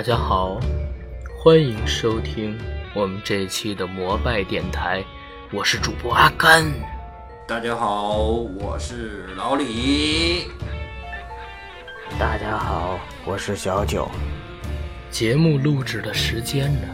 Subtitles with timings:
[0.00, 0.58] 大家好，
[1.36, 2.58] 欢迎收听
[2.94, 5.04] 我们这期的摩拜电台，
[5.52, 6.64] 我是主播阿甘。
[7.46, 10.46] 大家好，我是老李。
[12.18, 14.10] 大家好，我是小九。
[15.10, 16.88] 节目录制的时间呢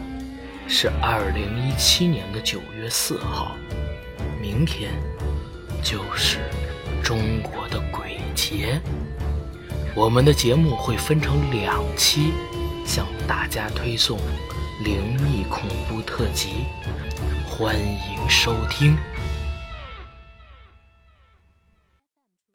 [0.66, 3.54] 是二零一七年的九月四号，
[4.40, 4.90] 明天
[5.80, 6.38] 就是
[7.04, 8.80] 中国的鬼节。
[9.94, 12.32] 我们的节目会分成两期。
[12.86, 14.16] 向大家推送
[14.84, 16.50] 灵异恐怖特辑，
[17.44, 18.96] 欢迎收听。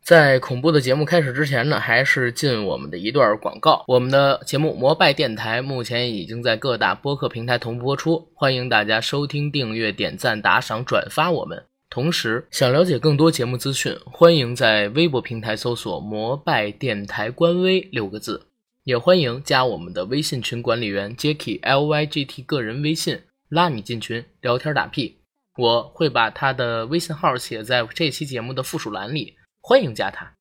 [0.01, 3.83] 在恐怖的节目开始之前呢，还是进我们的一段广告。
[3.87, 11.65] 我们的节目《摩拜电台》目前已经在各大播客平台同步播出，欢迎大家收听、订阅、点赞、打赏、转发我们。
[11.89, 18.47] 同时，想了解更多节目资讯，欢迎在微博平台搜索“摩拜电台官微”六个字。
[18.83, 25.19] 也欢迎加我们的微信群管理员 Jacky L Y G T 个人微信，拉你进群聊天打屁。
[25.55, 30.33] 我会把他的微信号写在这期节目的附属栏里，欢迎加他。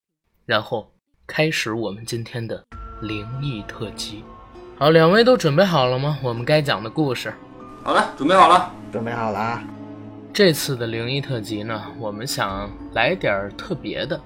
[0.47, 0.91] 然后
[1.27, 2.65] 开始我们今天的
[3.03, 4.25] 灵异特辑。
[4.79, 6.19] 好，两位都准备好了吗？
[6.23, 7.31] 我们该讲的故事。
[7.85, 9.63] 好了，准备好了，准备好了啊！
[10.33, 14.19] 这次的灵异特辑呢，我们想来点特别的。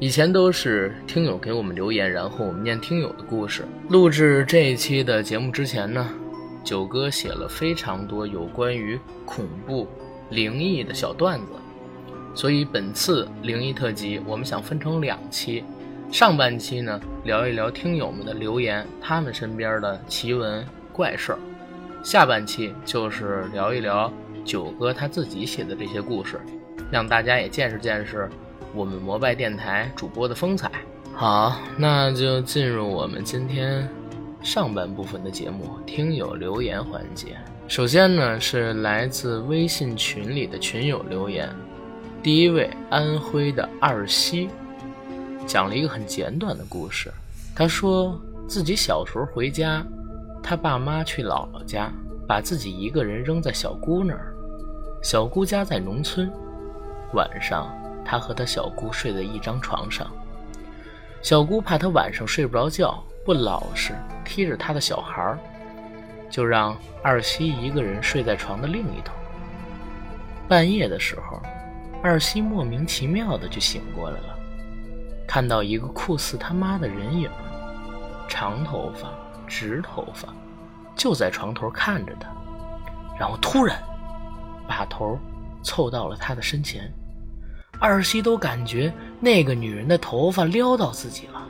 [0.00, 3.66] 以前都是听友给我们留言，然后我们念听友的故事。
[3.90, 6.08] 录制这一期的节目之前呢，
[6.64, 9.86] 九哥写了非常多有关于恐怖、
[10.30, 11.52] 灵异的小段子，
[12.34, 15.62] 所以本次灵异特辑我们想分成两期，
[16.10, 21.38] 上半期呢聊一聊听友们的留言，他们身边的奇闻怪事儿，
[22.02, 24.10] 下半期就是聊一聊
[24.46, 26.40] 九哥他自己写的这些故事，
[26.90, 28.26] 让大家也见识见识。
[28.72, 30.70] 我们摩拜电台主播的风采，
[31.12, 33.88] 好，那就进入我们今天
[34.42, 37.36] 上半部分的节目——听友留言环节。
[37.66, 41.48] 首先呢，是来自微信群里的群友留言。
[42.22, 44.48] 第一位安徽的二西，
[45.46, 47.12] 讲了一个很简短的故事。
[47.56, 49.84] 他说自己小时候回家，
[50.42, 51.92] 他爸妈去姥姥家，
[52.26, 54.32] 把自己一个人扔在小姑那儿。
[55.02, 56.30] 小姑家在农村，
[57.14, 57.68] 晚上。
[58.10, 60.04] 他和他小姑睡在一张床上，
[61.22, 63.94] 小姑怕他晚上睡不着觉，不老实，
[64.24, 65.38] 踢着他的小孩儿
[66.28, 69.14] 就让二西一个人睡在床的另一头。
[70.48, 71.40] 半夜的时候，
[72.02, 74.36] 二西莫名其妙的就醒过来了，
[75.24, 77.30] 看到一个酷似他妈的人影，
[78.26, 79.08] 长头发，
[79.46, 80.34] 直头发，
[80.96, 82.28] 就在床头看着他，
[83.16, 83.80] 然后突然
[84.66, 85.16] 把头
[85.62, 86.92] 凑到了他的身前。
[87.80, 91.48] 二西都感觉那个女人的头发撩到自己了，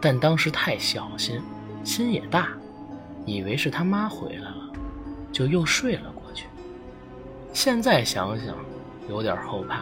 [0.00, 1.38] 但当时太小心，
[1.84, 2.48] 心也大，
[3.26, 4.72] 以为是他妈回来了，
[5.30, 6.46] 就又睡了过去。
[7.52, 8.56] 现在想想，
[9.06, 9.80] 有点后怕，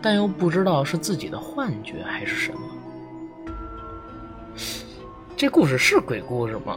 [0.00, 2.60] 但又不知道是自己的幻觉还是什么。
[5.36, 6.74] 这故事是鬼故事吗？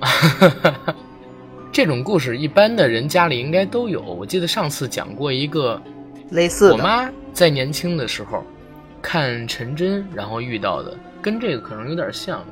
[1.72, 4.01] 这种故事一般的人家里应该都有。
[4.01, 5.81] 我记得上次讲过一个。
[6.31, 8.44] 类似我妈在年轻的时候
[9.01, 12.44] 看陈真，然后遇到的跟这个可能有点像，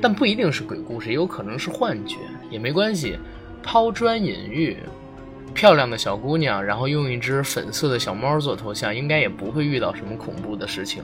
[0.00, 2.16] 但不一定是鬼故事，也有可能是幻觉，
[2.50, 3.18] 也没关系。
[3.62, 4.76] 抛砖引玉，
[5.54, 11.02] 漂亮的小姑娘，然后用一只粉色的小猫做头像，应该也不会遇到什么恐怖的事情。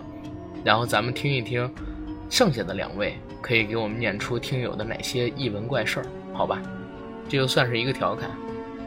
[0.62, 1.72] 然后咱们听一听，
[2.28, 6.60] 剩下的两位可以给我们念出听友的哪些异闻怪事儿，好吧？
[7.30, 8.30] 这就算是一个调侃。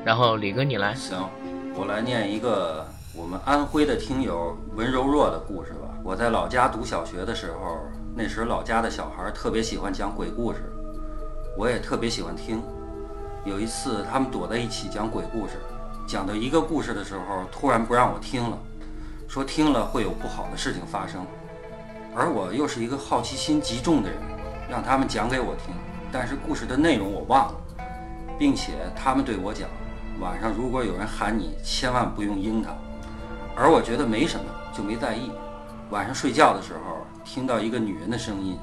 [0.05, 1.17] 然后李哥你来，行，
[1.73, 2.85] 我来念一个。
[3.15, 5.87] 我们安徽的听友文柔若的故事吧。
[6.03, 7.77] 我在老家读小学的时候，
[8.15, 10.63] 那时老家的小孩特别喜欢讲鬼故事，
[11.55, 12.59] 我也特别喜欢听。
[13.45, 15.59] 有一次，他们躲在一起讲鬼故事，
[16.07, 18.57] 讲到一个故事的时候，突然不让我听了，
[19.27, 21.23] 说听了会有不好的事情发生。
[22.15, 24.17] 而我又是一个好奇心极重的人，
[24.67, 25.75] 让他们讲给我听，
[26.11, 27.55] 但是故事的内容我忘了，
[28.39, 29.69] 并且他们对我讲，
[30.19, 32.75] 晚上如果有人喊你，千万不用应他。
[33.55, 34.45] 而我觉得没什么，
[34.75, 35.31] 就没在意。
[35.89, 38.57] 晚上睡觉的时候，听到一个女人的声音，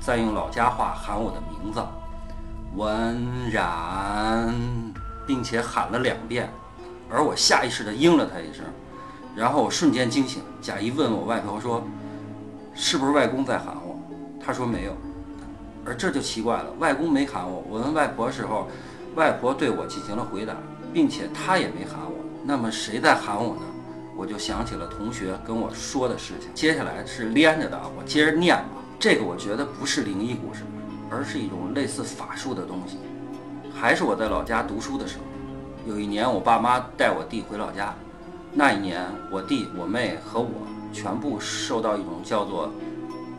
[0.00, 1.82] 在用老家话喊我的名字
[2.74, 4.54] “文然”，
[5.26, 6.48] 并且喊了两遍。
[7.10, 8.64] 而我下意识地应了她一声，
[9.36, 11.82] 然后我瞬间惊醒，假意问我外婆说
[12.74, 13.98] ：“是不是外公在喊我？”
[14.42, 14.96] 她说没有。
[15.84, 17.64] 而这就奇怪了，外公没喊我。
[17.68, 18.68] 我问外婆时候，
[19.16, 20.54] 外婆对我进行了回答，
[20.92, 22.16] 并且她也没喊我。
[22.44, 23.62] 那么谁在喊我呢？
[24.20, 28.66] 我就想起了同学跟我说的事情，接下来是连着的啊，我接着念吧。
[28.98, 30.60] 这个我觉得不是灵异故事，
[31.10, 32.98] 而是一种类似法术的东西。
[33.72, 35.24] 还是我在老家读书的时候，
[35.90, 37.94] 有一年我爸妈带我弟回老家，
[38.52, 40.50] 那一年我弟、我妹和我
[40.92, 42.70] 全部受到一种叫做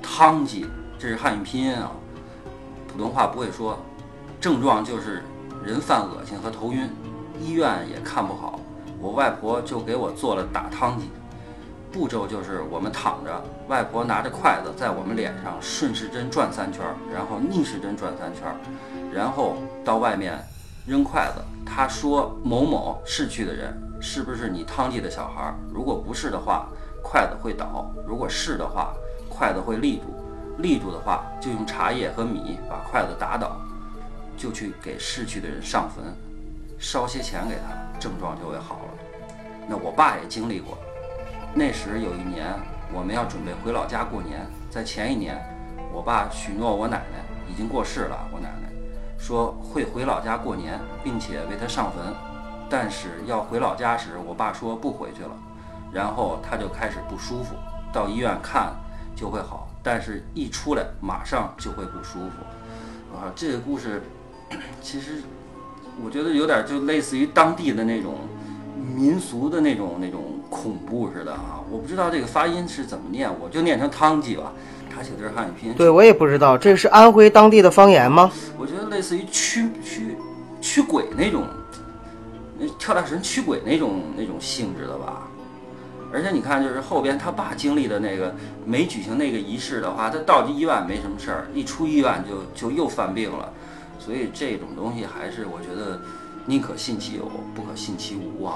[0.02, 0.66] 汤剂，
[0.98, 1.92] 这是汉语拼音啊，
[2.88, 3.78] 普通话不会说，
[4.40, 5.24] 症状就是
[5.64, 6.90] 人犯恶心和头晕，
[7.40, 8.60] 医院也看不好，
[9.02, 11.10] 我外婆就给我做了打汤剂。
[11.92, 18.44] 步骤就是我们躺着，外婆拿着筷子在我们脸上顺时针转三圈，然后逆时针转三圈，
[19.12, 20.40] 然后到外面
[20.86, 21.42] 扔筷子。
[21.66, 25.54] 她说某某逝去的人是不是你汤剂的小孩？
[25.74, 26.70] 如果不是的话，
[27.04, 28.94] 筷子会倒；如果是的话，
[29.28, 30.04] 筷子会立住。
[30.60, 33.60] 立住的话，就用茶叶和米把筷子打倒，
[34.38, 36.06] 就去给逝去的人上坟，
[36.78, 38.91] 烧些钱给他，症状就会好了。
[39.68, 40.78] 那我爸也经历过。
[41.54, 42.48] 那时有一年，
[42.94, 44.46] 我们要准备回老家过年。
[44.70, 45.38] 在前一年，
[45.92, 48.70] 我爸许诺我奶奶已经过世了，我奶奶
[49.18, 52.14] 说会回老家过年，并且为她上坟。
[52.70, 55.32] 但是要回老家时，我爸说不回去了，
[55.92, 57.54] 然后他就开始不舒服，
[57.92, 58.74] 到医院看
[59.14, 63.14] 就会好，但是一出来马上就会不舒服。
[63.14, 64.02] 啊，这个故事
[64.82, 65.22] 其实
[66.02, 68.20] 我觉得有点就类似于当地的那种
[68.96, 70.24] 民俗的那种那种。
[70.52, 71.64] 恐怖似的啊！
[71.72, 74.52] 我不知道这个发音是怎么念，我就念成汤吉吧。
[74.94, 75.76] 他写的是汉语拼音。
[75.78, 78.30] 对，我也不知道，这是安徽当地的方言吗？
[78.60, 80.18] 我觉得类似于驱驱
[80.60, 81.46] 驱鬼那种，
[82.60, 85.26] 那跳大神驱鬼那种那种性质的吧。
[86.12, 88.36] 而且你看，就是后边他爸经历的那个
[88.66, 93.54] 没举行那个仪式的话，他到医院没什么事儿，一出医院就就又犯病了。
[93.98, 96.02] 所以这种东西还是我觉得
[96.46, 98.56] 宁可信其有，不可信其无啊。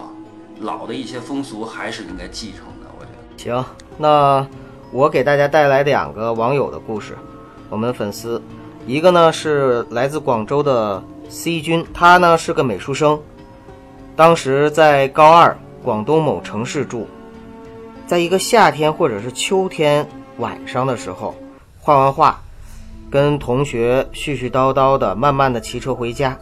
[0.61, 3.37] 老的一些风俗还是应该继承的，我觉得。
[3.37, 3.65] 行，
[3.97, 4.45] 那
[4.91, 7.17] 我给大家带来两个网友的故事，
[7.69, 8.41] 我们粉丝，
[8.87, 13.19] 一个呢是来自广州的 C 君，他呢是个美术生，
[14.15, 17.05] 当时在高二，广东某城市住，
[18.07, 20.07] 在一个夏天或者是秋天
[20.37, 21.35] 晚上的时候，
[21.79, 22.39] 画完画，
[23.11, 26.37] 跟同学絮絮叨叨的，慢慢的骑车回家。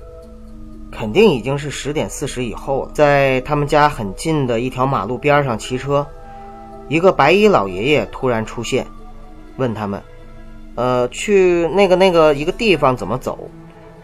[0.96, 6.06] 肯定已经是十点四十以后了，在他们家很近的一条马路边上骑车，
[6.88, 8.86] 一个白衣老爷爷突然出现，
[9.58, 10.00] 问他们
[10.76, 13.50] ：“呃，去那个那个一个地方怎么走？”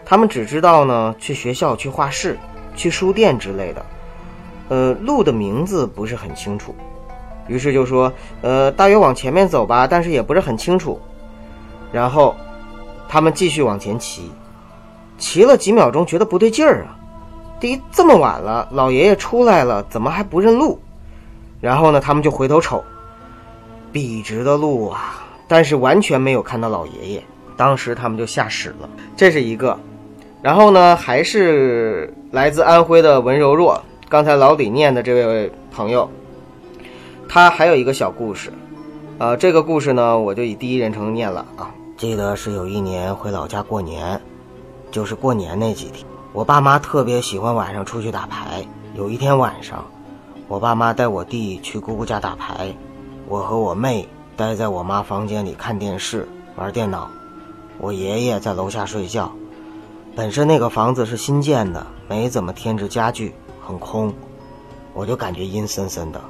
[0.04, 2.36] 他们只知道呢，去学校、去画室、
[2.74, 3.86] 去书店之类的，
[4.68, 6.74] 呃，路的名字不是很清楚，
[7.46, 8.12] 于是就说
[8.42, 11.00] ：“呃，大约往前面走吧，但是也不是很清楚。”
[11.92, 12.34] 然后
[13.08, 14.30] 他们继续往前骑。
[15.20, 16.96] 骑了几秒钟，觉得不对劲儿啊！
[17.60, 20.80] 第一，这么晚了，老爷爷出来了，怎么还不认路？
[21.60, 22.82] 然后呢，他们就回头瞅，
[23.92, 27.22] 笔直的路啊，但是完全没有看到老爷爷。
[27.54, 28.88] 当时他们就吓死了。
[29.14, 29.78] 这是一个。
[30.40, 33.78] 然后呢，还是来自安徽的文柔若，
[34.08, 36.08] 刚才老李念的这位朋友，
[37.28, 38.50] 他还有一个小故事。
[39.18, 41.70] 呃，这个故事呢，我就以第一人称念了啊。
[41.98, 44.18] 记得是有一年回老家过年。
[44.90, 48.66] 就是过年那几天，我爸妈特别喜欢晚上出去打牌。
[48.94, 49.84] 有一天晚上，
[50.48, 52.74] 我爸妈带我弟去姑姑家打牌，
[53.28, 57.08] 我和我妹待在我妈房间里看电视、玩电脑，
[57.78, 59.30] 我爷爷在楼下睡觉。
[60.16, 63.32] 本身那个房子是新建的，没怎么添置家具，
[63.64, 64.12] 很空，
[64.92, 66.20] 我就感觉阴森森的。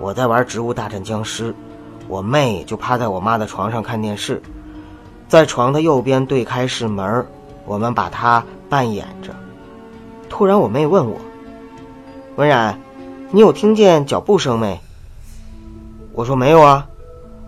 [0.00, 1.52] 我在玩《植物大战僵尸》，
[2.08, 4.42] 我妹就趴在我妈的床上看电视，
[5.28, 7.24] 在床的右边对开是门
[7.72, 9.34] 我们把它扮演着。
[10.28, 11.18] 突然，我妹问我
[12.36, 12.78] ：“文然，
[13.30, 14.78] 你有听见脚步声没？”
[16.12, 16.86] 我说：“没有啊。”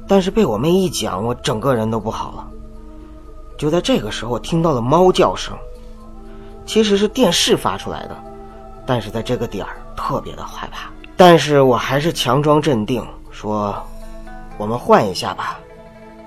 [0.08, 2.46] 但是被我妹一讲，我整个人都不好了。
[3.58, 5.54] 就在这个时候，我听到了猫叫声，
[6.64, 8.16] 其实是电视发出来的，
[8.86, 10.88] 但是在这个点儿特别的害怕。
[11.18, 13.76] 但是我还是强装镇定，说
[14.56, 15.60] ：“我们换一下吧。”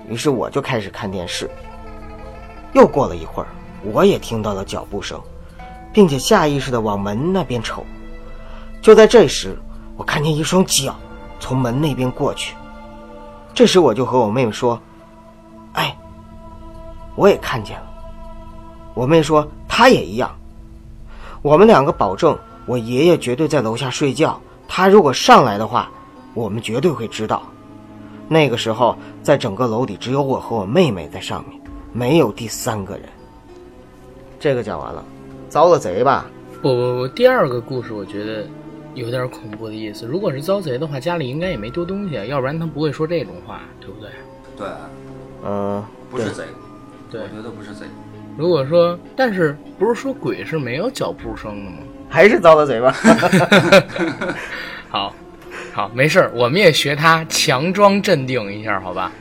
[0.08, 1.50] 于是我就开始看电视。
[2.74, 3.48] 又过了一会儿。
[3.82, 5.20] 我也听到了脚步声，
[5.92, 7.84] 并且下意识地往门那边瞅。
[8.80, 9.58] 就在这时，
[9.96, 10.94] 我看见一双脚
[11.40, 12.54] 从门那边过去。
[13.54, 14.80] 这时，我就和我妹妹说
[15.74, 15.96] ：“哎，
[17.16, 17.86] 我也看见了。”
[18.94, 20.30] 我妹说：“她也一样。”
[21.42, 24.40] 我们两个保证，我爷爷绝对在楼下睡觉。
[24.66, 25.90] 他如果上来的话，
[26.34, 27.42] 我们绝对会知道。
[28.28, 31.60] 那个时候，在整个楼里只有我和我妹妹在上面，
[31.92, 33.08] 没有第三个人。
[34.38, 35.04] 这个讲完了，
[35.48, 36.26] 遭了贼吧？
[36.62, 38.46] 不不不，第二个故事我觉得
[38.94, 40.06] 有点恐怖的意思。
[40.06, 44.10] 如果是遭贼的话，家里应该也没丢东西，要不然他不会说这种话，对不对？
[44.56, 44.66] 对，
[45.44, 46.44] 嗯，不是贼，
[47.10, 47.86] 对我觉得不是贼。
[48.36, 51.78] 如果说，但是不是说鬼是没有脚步声的吗？
[52.08, 52.94] 还是遭了贼吧。
[54.88, 55.14] 好，
[55.72, 59.12] 好，没事儿，我们也学他强装镇定一下，好吧？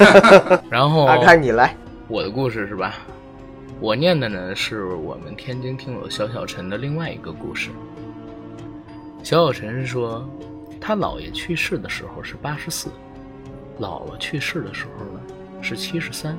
[0.70, 1.74] 然后阿 看你来，
[2.06, 2.94] 我的故事是吧？
[3.80, 7.70] 我念的呢是我们天津听友小小陈的另外一个故事。
[9.22, 10.28] 小小陈说，
[10.80, 12.90] 他姥爷去世的时候是八十四，
[13.78, 15.20] 姥姥去世的时候呢
[15.62, 16.36] 是七十三，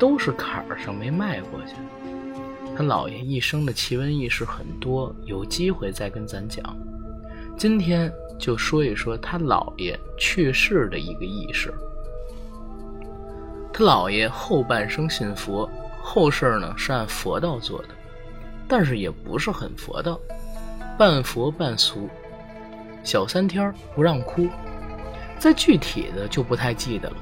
[0.00, 1.76] 都是坎儿上没迈过去。
[2.76, 6.76] 他姥爷一生的奇闻异事很多，有机会再跟咱讲。
[7.56, 11.72] 今天就说一说他姥爷去世的一个轶事。
[13.72, 15.70] 他姥爷后半生信佛，
[16.08, 17.88] 后事呢是按佛道做的，
[18.68, 20.18] 但是也不是很佛道，
[20.96, 22.08] 半佛半俗。
[23.02, 24.48] 小三天儿不让哭，
[25.36, 27.16] 再具体的就不太记得了。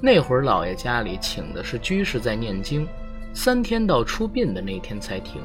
[0.00, 2.86] 那会儿姥爷家里请的是居士在念经，
[3.34, 5.42] 三天到出殡的那天才停。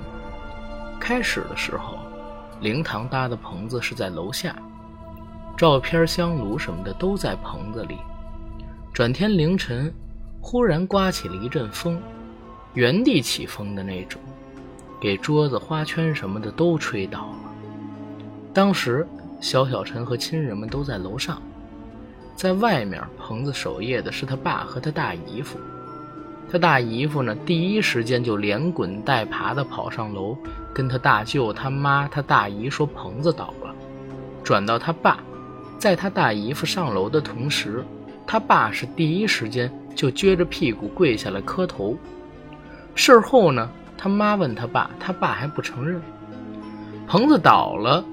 [0.99, 1.97] 开始的时候，
[2.61, 4.55] 灵堂搭的棚子是在楼下，
[5.57, 7.97] 照片、香炉什么的都在棚子里。
[8.93, 9.91] 转天凌晨，
[10.41, 12.01] 忽然刮起了一阵风，
[12.73, 14.21] 原地起风的那种，
[14.99, 17.53] 给桌子、花圈什么的都吹倒了。
[18.53, 19.07] 当时
[19.41, 21.41] 小小陈和亲人们都在楼上，
[22.35, 25.57] 在外面棚子守夜的是他爸和他大姨夫。
[26.51, 30.37] 他大姨夫呢，第一时间就连滚带爬的跑上楼，
[30.73, 33.73] 跟他大舅、他妈、他大姨说棚子倒了。
[34.43, 35.19] 转到他爸，
[35.77, 37.83] 在他大姨夫上楼的同时，
[38.25, 41.95] 他爸是第一时间就撅着屁股跪下来磕头。
[43.01, 46.01] 事后呢，他妈问他爸，他爸还不承认。
[47.07, 48.03] 棚子倒了，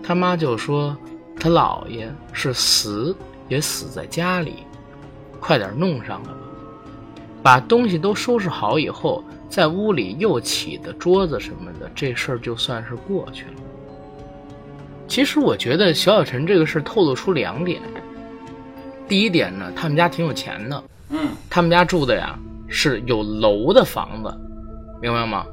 [0.00, 0.96] 他妈就说
[1.40, 3.16] 他姥爷是死
[3.48, 4.58] 也死在家里，
[5.40, 6.38] 快点弄上了吧。
[7.42, 13.54] 把东西都收拾好以后，在屋里又起的桌子什么的，这事儿就算是过去了。
[15.08, 17.82] 其实我觉得小小陈这个事儿透露出两点。
[19.08, 24.32] 第一点呢，他们家挺有钱的，嗯，他们家住的呀是有楼的房子，
[25.00, 25.44] 明白吗？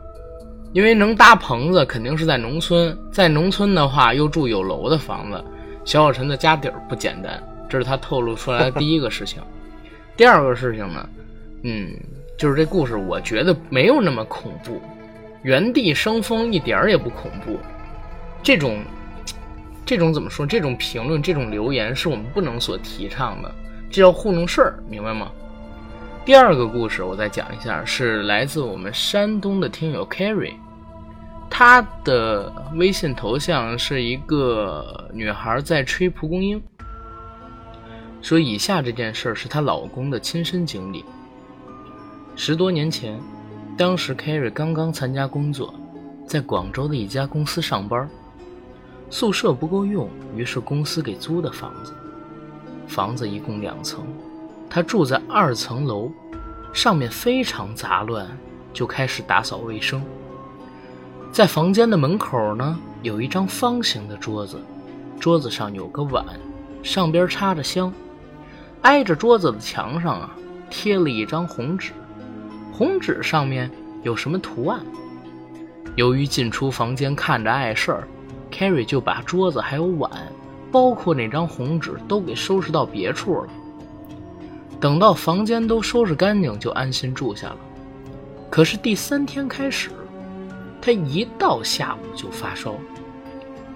[0.74, 5.44] 因为能搭棚子，肯定是在农村，在农村的话又住有楼的房子，
[5.86, 9.42] 小小陈的家底儿不简单，这是他透露出来的第一个事情。
[10.18, 11.10] 第二个事情呢，
[11.64, 11.92] 嗯，
[12.38, 14.82] 就是这故事我觉得没有那么恐怖，
[15.44, 17.60] 原地生风一点儿也不恐怖，
[18.44, 18.80] 这种。
[19.88, 20.48] 这种怎么说？
[20.48, 23.54] 这种评论、这种留言是我们不能所提倡的，
[23.88, 25.32] 这叫糊弄事儿，明白吗？
[26.26, 30.56] 第二个故事我再讲一下，是来自我们山东的听友 Carry，
[31.52, 36.60] 她的微信头像是一个女孩在吹蒲公英，
[38.24, 41.06] 说以下这件事是她老公的亲身经历。
[42.36, 43.22] 十多年前，
[43.78, 45.72] 当时 Carry 刚刚参加工作，
[46.26, 48.10] 在广州的一家公司上班。
[49.12, 51.94] 宿舍不够用，于是公司给租的房子。
[52.88, 54.04] 房子一共两层，
[54.70, 56.12] 他住在二层楼，
[56.74, 58.28] 上面非常杂乱，
[58.74, 60.04] 就开始打扫卫生。
[61.32, 64.60] 在房间的门口呢，有一张方形的桌子，
[65.20, 66.26] 桌子上有个碗，
[66.84, 67.94] 上边插着香。
[68.82, 70.36] 挨着桌子的墙上啊，
[70.70, 71.92] 贴了一张红纸，
[72.72, 73.70] 红纸上面
[74.04, 74.80] 有什么图案？
[75.96, 78.08] 由于进出房间看着碍事儿。
[78.52, 80.10] Carrie 就把桌子还有碗，
[80.72, 83.50] 包括那张红纸都给收拾到别处了。
[84.86, 87.58] 等到房间都收拾干净，就安心住下了。
[88.52, 89.90] 可是第三天开始，
[90.80, 92.76] 他一到下午就发烧，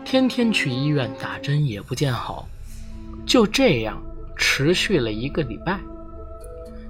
[0.06, 2.48] 天天去医院打针也不见好，
[3.26, 4.00] 就这样
[4.36, 5.80] 持续了一个礼拜。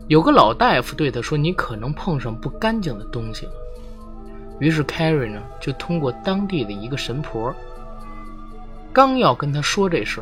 [0.10, 3.54] 有个老大夫对他说：“你可能碰上不干净的东西了。”
[4.60, 7.56] 于是 Carrie 呢就通过当地的一个神婆。
[8.92, 10.22] 刚要跟他说这事，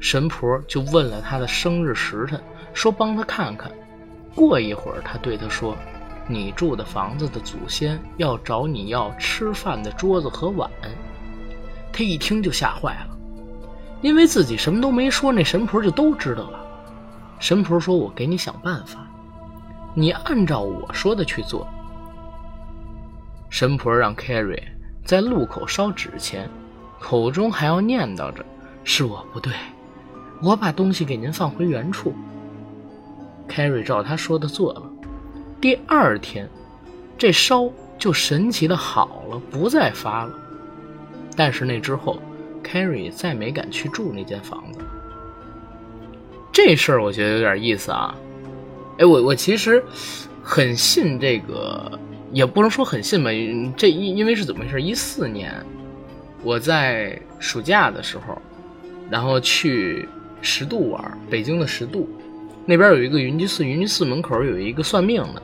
[0.00, 2.40] 神婆就问了他的生日时辰，
[2.72, 3.70] 说帮他看看。
[4.34, 5.76] 过一会儿，他对他说
[6.28, 10.70] ：“你住的房子的祖先要找你要吃饭的桌子和碗。”
[11.92, 13.18] 他一听就吓坏了，
[14.00, 16.60] 因为自己什么都没说，那神婆就都知道了。
[17.40, 19.04] 神婆说：“我给你想办法，
[19.94, 21.66] 你按照我说的去做。”
[23.50, 24.62] 神婆让 Carrie
[25.04, 26.48] 在路口烧纸钱。
[27.00, 28.44] 口中还要念叨着
[28.84, 29.52] ：“是我不对，
[30.42, 32.14] 我把东西给您放回原处。”
[33.50, 34.82] Carrie 照他说的做了。
[35.60, 36.48] 第二天，
[37.18, 40.32] 这烧就神奇的好了，不再发了。
[41.36, 42.22] 但是那之后
[42.62, 44.78] ，Carrie 再没敢去住那间房子。
[46.52, 48.14] 这事儿我觉得有点意思啊。
[48.98, 49.82] 哎，我我其实
[50.42, 51.98] 很信这个，
[52.32, 53.30] 也不能说很信吧。
[53.76, 54.80] 这因因为是怎么回事？
[54.80, 55.54] 一四年，
[56.42, 58.40] 我在暑假的时候，
[59.10, 60.08] 然后去
[60.42, 62.08] 十渡玩，北京的十渡，
[62.70, 65.42] 那边有一个云居寺，云居寺门口有一个算命的，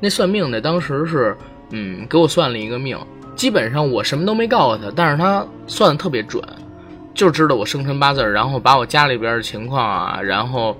[0.00, 1.36] 那算命的当时是
[1.70, 2.98] 嗯给我算了一个命，
[3.36, 6.42] 基本上我什么都没告诉他，但是他算的特别准，
[7.12, 10.74] 就知道我生辰八字，然后把我家里边的情况啊，然后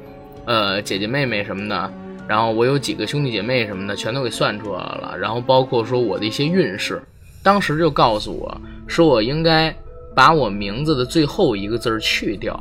[0.47, 1.93] 呃姐姐妹妹什么的。
[2.27, 5.15] 然后我有几个兄弟姐妹什么的，全都给算出来了。
[5.21, 7.03] 然后包括说我的一些运势，
[7.43, 9.75] 当时就告诉我说我应该
[10.15, 12.59] 把我名字的最后一个字去掉，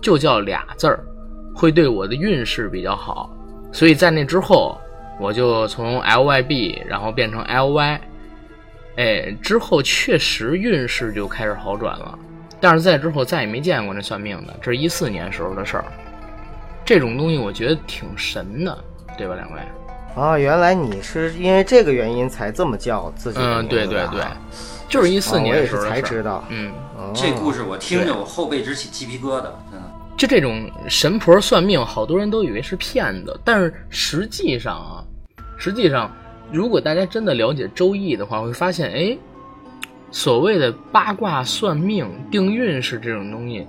[0.00, 1.04] 就叫俩字儿，
[1.60, 3.30] 会对我的运势比较好。
[3.70, 4.80] 所以在那之后，
[5.20, 8.00] 我就从 L Y B 然后变成 L Y，
[8.96, 12.18] 哎，之后确实运势就开始好转了。
[12.58, 15.84] 但是在之后再也没见过那算命的，这是一四年时候的事儿。
[16.84, 18.76] 这种东西我觉得挺神的。
[19.18, 19.60] 对吧，两位？
[20.16, 23.38] 啊，原来你是因为这个原因才这么叫自己？
[23.40, 24.24] 嗯，对对对，
[24.88, 26.42] 就是一四年时候才知道。
[26.48, 26.72] 嗯，
[27.14, 29.46] 这故事我听着我后背直起鸡皮疙瘩。
[29.72, 29.80] 嗯，
[30.20, 35.02] 就这种神婆算命，好多人都以为是骗子，但是实际上啊，
[35.56, 36.14] 实际上
[36.52, 39.16] 如果大家真的了解《周易》的话，会发现，哎，
[40.10, 43.66] 所谓的八卦算命、定运势这种东西。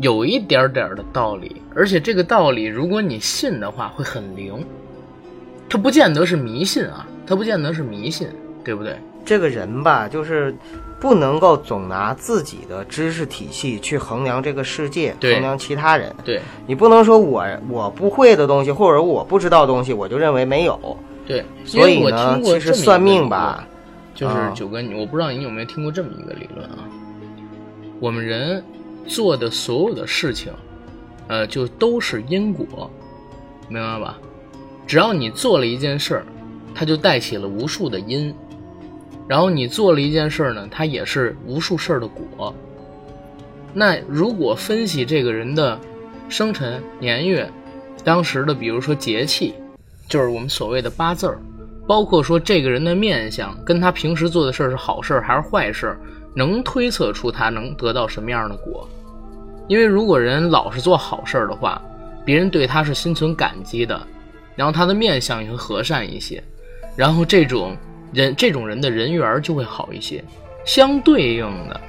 [0.00, 4.66] 有一点点的道理，而且这个道理，如果你信的话，会很灵。
[5.68, 8.26] 它不见得是迷信啊，它不见得是迷信，
[8.64, 8.96] 对不对？
[9.24, 10.54] 这个人吧，就是
[11.00, 16.14] 不能够总拿自己的知识体系去衡量这个世界，衡量其他人。
[16.24, 20.96] 对，你不能说我我不会的东西，或者我不知道东西，我就认为没有。
[21.26, 23.66] 对，所以呢，其实算命吧，
[24.14, 26.88] 就是九哥，我不知道你有没有听过这么一个理论啊？
[28.00, 28.62] 我们人。
[29.04, 30.52] 做的所有的事情，
[31.26, 32.88] 呃，就都是因果，
[33.68, 34.16] 明白吧？
[34.86, 36.26] 只要你做了一件事儿，
[36.72, 38.32] 它就带起了无数的因，
[39.28, 42.54] 然后你做了一件事呢，它也是无数事儿的果。
[43.72, 45.78] 那如果分析这个人的
[46.28, 47.50] 生辰年月，
[48.04, 49.54] 当时的比如说节气，
[50.08, 51.38] 就是我们所谓的八字儿，
[51.86, 55.96] 包括说这个人的面相，跟他平时做的事儿是好事还是坏事。
[56.34, 58.88] 能推测出他能得到什么样的果，
[59.68, 61.78] 因为如果人老是做好事儿的话，
[62.24, 64.00] 别人对他是心存感激的，
[64.56, 66.42] 然后他的面相也会和善一些，
[66.96, 67.76] 然后这种
[68.12, 70.22] 人这种人的人缘就会好一些，
[70.64, 71.80] 相对应的，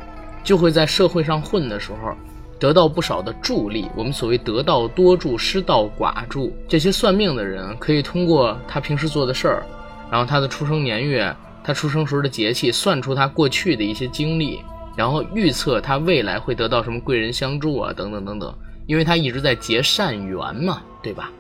[0.43, 2.15] 就会在社会上混的时候
[2.57, 3.89] 得到不少的助力。
[3.95, 6.55] 我们所谓得道多助，失道寡助。
[6.67, 9.63] 这些算命的人可以通过他平时做的事儿，
[10.09, 11.35] 然后他的出生年月。
[11.65, 14.59] 他出生时候的节气，算出他过去的一些经历，
[14.97, 18.53] 然后预测他未来会得到什么贵人相助啊，等等等等。
[18.85, 21.31] 因为他一直在结善缘嘛，对吧？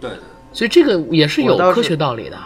[0.00, 0.10] 对。
[0.50, 2.38] 所以这个也是有科学道理的。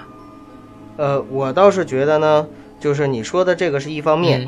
[1.00, 2.46] 呃，我倒是觉得呢，
[2.78, 4.46] 就是你说的这个是一方面，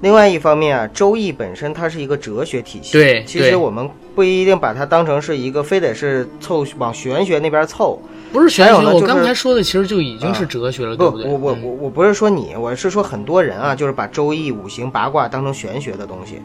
[0.00, 2.92] 另外一方面啊，《周易》本身它是一个哲学体系。
[2.92, 3.24] 对。
[3.24, 8.00] 其实我们不一定把它当成是一个，非得是凑往玄学那边凑。
[8.32, 11.28] 不是玄学，我刚才说的其实就已经是哲学了，对不对？
[11.28, 16.40] 我我我我不是说你，我是说很多人啊，就是把周易、五行、八卦当成玄学的东西。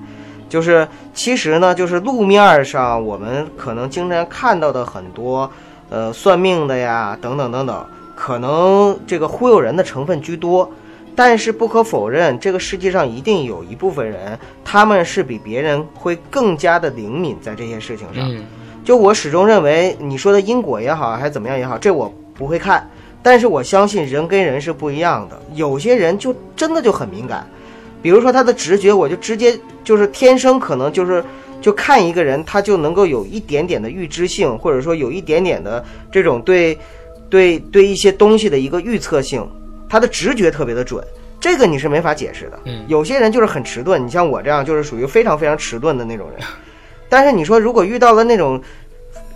[0.50, 5.48] 就是其实呢，就是路面上我们可能经常看到的很多，
[5.92, 10.72] 呃，算命的呀，等等等等，可能这个忽悠人的成分居多。
[11.16, 18.28] 但是不可否认，这个世界上一定有一部分人，他们是比别人会更加的灵敏在这些事情上。
[18.84, 22.90] 就我始终认为，你说的因果也好，还是怎么样也好，这我不会看。
[23.22, 27.48] 但是我相信人跟人是不一样的，有些人就真的就很敏感。
[28.02, 31.24] 比如说他的直觉，我就直接就是天生可能就是
[31.62, 36.76] 就看一个人，他就能够有一点点的预知性，或者说有一点点的这种对
[37.34, 39.44] 对对一些东西的一个预测性，
[39.90, 41.04] 他的直觉特别的准。
[41.40, 42.60] 这个你是没法解释的。
[42.66, 46.40] 嗯有些人就是很迟钝，你像我这样就是属于非常非常迟钝的那种人。
[47.10, 48.62] 但是你说，如果遇到了那种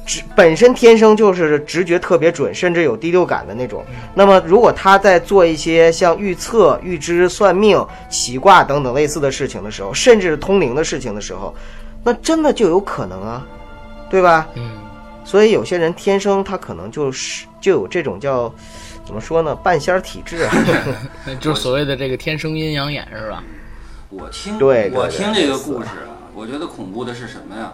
[0.06, 3.84] 直本身天生就是直觉特别准，甚至有第六感的那种，
[4.14, 11.52] 那么如果他在做一些像预测、预知、算命、奇卦等等类似的事情的时候，甚至是通灵的事情的时候，
[12.04, 13.44] 那真的就有可能啊，
[14.08, 14.48] 对吧？
[14.54, 14.70] 嗯。
[15.26, 18.50] 所以有些人天生他可能就是就有这种叫
[19.06, 20.56] 怎么说呢，半仙体质啊，
[21.38, 23.44] 就是所谓的这个天生阴阳眼是吧？
[24.10, 26.16] 我听对，我听这个故事啊。
[26.34, 27.74] 我觉得恐怖的是什么呀？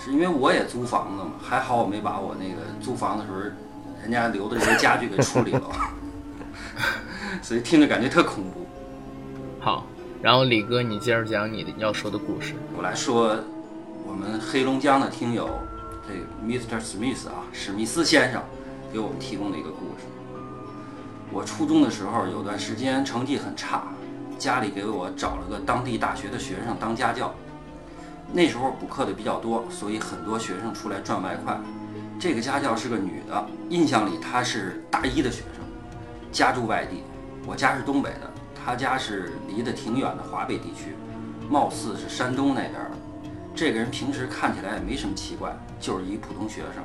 [0.00, 3.40] 是因为我也租房子嘛，还好我没把我那个租房的时候
[4.00, 5.62] 人家留的这些家具给处理了，
[7.42, 8.64] 所以听着感觉特恐怖。
[9.58, 9.84] 好，
[10.22, 12.54] 然后李哥，你接着讲你的要说的故事。
[12.76, 13.36] 我来说
[14.06, 15.50] 我们黑龙江的听友，
[16.06, 16.14] 这
[16.46, 16.80] Mr.
[16.80, 18.40] Smith 啊，史密斯先生
[18.92, 20.04] 给我们提供的一个故事。
[21.32, 23.84] 我初中的时候有段时间成绩很差，
[24.38, 27.34] 家里给我找了个当地大学的学生当家教。
[28.34, 31.58] 那时候补课的比较多，所以很多学生出来赚外快。
[32.20, 35.64] 这个家教是个女的，印象里她是大一的学生，
[36.30, 37.02] 家住外地。
[37.46, 40.94] 我家是东北的，她家是离得挺远的华北地区，
[41.50, 42.90] 貌似是山东那边的。
[43.54, 46.84] 这个人平时看起来也没什么奇怪，就是一普通学生，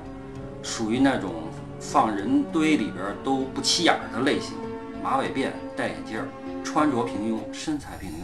[0.63, 1.31] 属于那种
[1.79, 4.55] 放人堆里边都不起眼的类型。
[5.03, 6.19] 马尾辫，戴眼镜，
[6.63, 8.23] 穿着平庸，身材平庸，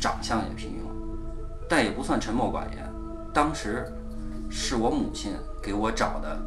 [0.00, 0.88] 长相也平庸，
[1.68, 2.88] 但也不算沉默寡言。
[3.32, 3.90] 当时
[4.50, 6.38] 是我母亲给我找的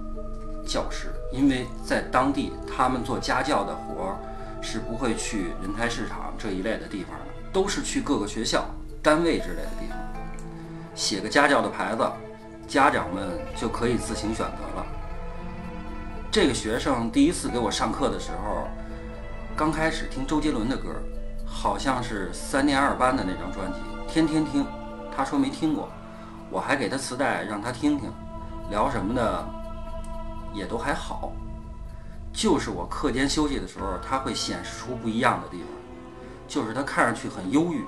[0.66, 4.18] 教师，因为在当地他们做家教的活儿
[4.62, 8.66] 是不会去人才市场这一类的地方的，都是去各个学校、
[9.02, 9.98] 单位之类的地方。
[10.94, 12.08] 写个家教的牌子，
[12.68, 14.86] 家长们就可以自行选择了。
[16.36, 18.68] 这个学生第一次给我上课的时候，
[19.56, 20.90] 刚开始听周杰伦的歌，
[21.46, 24.68] 好像是三年二班的那张专辑，天天听。
[25.16, 25.88] 他说没听过，
[26.50, 28.12] 我还给他磁带让他听听，
[28.70, 29.48] 聊什么的
[30.54, 31.32] 也都还好。
[32.34, 35.68] 就是我课间休息的时候，他会显示出不一样的地方，
[36.50, 37.82] 就是他看上去很忧郁。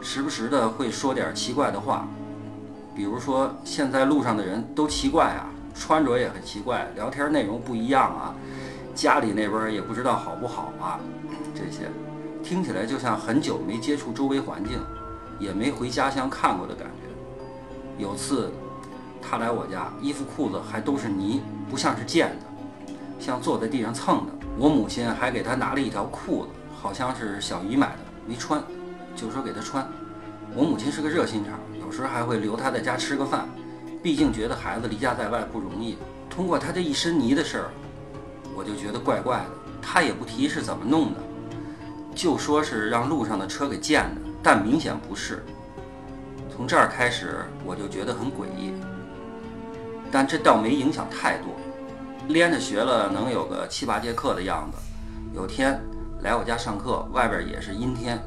[0.00, 2.08] 时不时的会说点奇怪的话，
[2.96, 5.44] 比如说现在路上的人都奇怪啊，
[5.78, 8.34] 穿着也很奇怪，聊天内容不一样啊，
[8.94, 10.98] 家里那边也不知道好不好啊，
[11.54, 11.88] 这些
[12.42, 14.78] 听起来就像很久没接触周围环境，
[15.38, 18.02] 也没回家乡看过的感觉。
[18.02, 18.52] 有次
[19.22, 24.32] 他来我家，衣服裤子还都是泥，不像是见的，像坐在地上蹭的。
[24.58, 28.62] 我母亲还给他拿了一条裤子，好像是小姨买的，没穿。
[29.16, 29.84] 就说给他穿，
[30.54, 33.48] 我母亲是个热心肠，有时还会留他在家吃个饭，
[34.02, 35.98] 毕竟觉得孩子离家在外不容易。
[36.30, 37.70] 通过他这一身泥的事儿，
[38.54, 39.50] 我就觉得怪怪的。
[39.80, 41.20] 他也不提是怎么弄的，
[42.14, 45.44] 就说是让路上的车给溅的，但明显不是。
[46.50, 48.72] 从这儿开始，我就觉得很诡异。
[50.10, 51.54] 但这倒没影响太多，
[52.28, 54.78] 连着学了能有个七八节课的样子。
[55.34, 55.80] 有天
[56.22, 58.20] 来我家上课，外边也是阴天。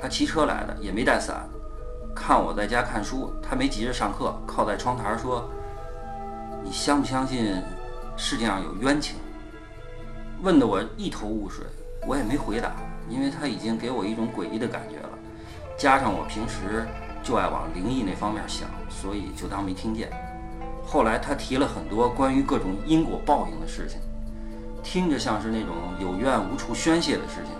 [0.00, 1.48] 他骑车来的，也没带伞。
[2.16, 5.48] 看我在家看书，他没急着上课，靠在窗台说
[6.64, 7.62] ：“你相不相信
[8.16, 9.16] 世界上有冤情？”
[10.42, 11.66] 问得我一头雾水，
[12.06, 12.72] 我也没回答，
[13.08, 15.10] 因为他已经给我一种诡异的感觉了。
[15.76, 16.86] 加上我平时
[17.22, 20.10] 就爱往灵异那方面想，所以就当没听见。
[20.84, 24.00] 后来他提了很多关于各种因果报应的事情，
[24.82, 27.52] 听着像是那种有怨无处宣泄的事情。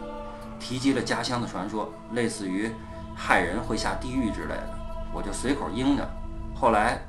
[0.59, 2.73] 提及了家乡的传说，类似于
[3.17, 4.69] 害人会下地狱之类的，
[5.13, 6.07] 我就随口应着。
[6.55, 7.01] 后来，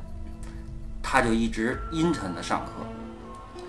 [1.03, 3.61] 他就一直阴沉的上课，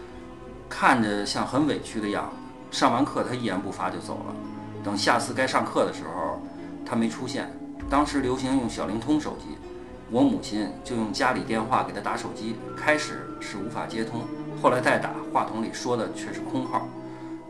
[0.68, 2.79] 看着像很委屈的样子。
[2.79, 4.35] 上完课，他一言不发就走了。
[4.85, 6.40] 等下次该上课的时候，
[6.87, 7.51] 他没出现。
[7.90, 9.59] 当时流行用小灵通手机，
[10.11, 14.22] 我母亲就用家里电话给他打手机，开始是无法接通，
[14.62, 16.87] 后来再打，话筒里说的却是空号。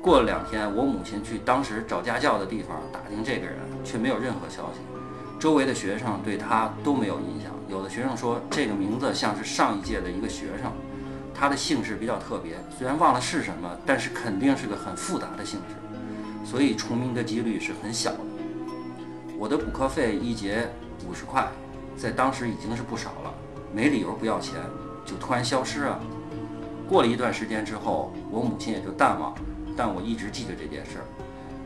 [0.00, 4.80] 过了两天，我母亲去当时找家教的地方打听这个人，却没有任何消息。
[5.38, 7.52] 周围的学生对他都没有印象。
[7.68, 10.72] 有的学生说这个名字像是上一届的一个学生，
[11.34, 18.20] 他的姓氏比较特别，虽然忘了是什么，但是肯定是个很复杂的姓氏，所以重名的几率是很小的。
[19.36, 20.68] 我的补课费一节
[21.08, 21.46] 五十块，
[21.96, 23.34] 在当时已经是不少了，
[23.72, 24.54] 没理由不要钱，
[25.04, 25.98] 就突然消失啊。
[26.88, 29.38] 过了一段时间之后，我母亲也就淡忘了。
[29.78, 31.06] 但我一直记着这件事儿，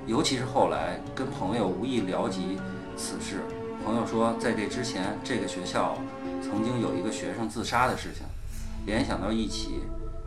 [0.07, 2.59] 尤其是后来跟朋友无意聊及
[2.94, 3.40] 此事，
[3.83, 5.96] 朋友说在这之前，这个学校
[6.42, 8.27] 曾经有一个学生自杀的事情，
[8.85, 9.81] 联想到一起，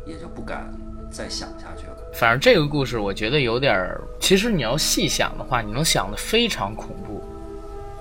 [0.07, 0.73] 也就不敢
[1.11, 1.95] 再想下去了。
[2.15, 7.23] 反正这个故事我觉得有点儿，其实你要细想的话，你能想的非常恐怖，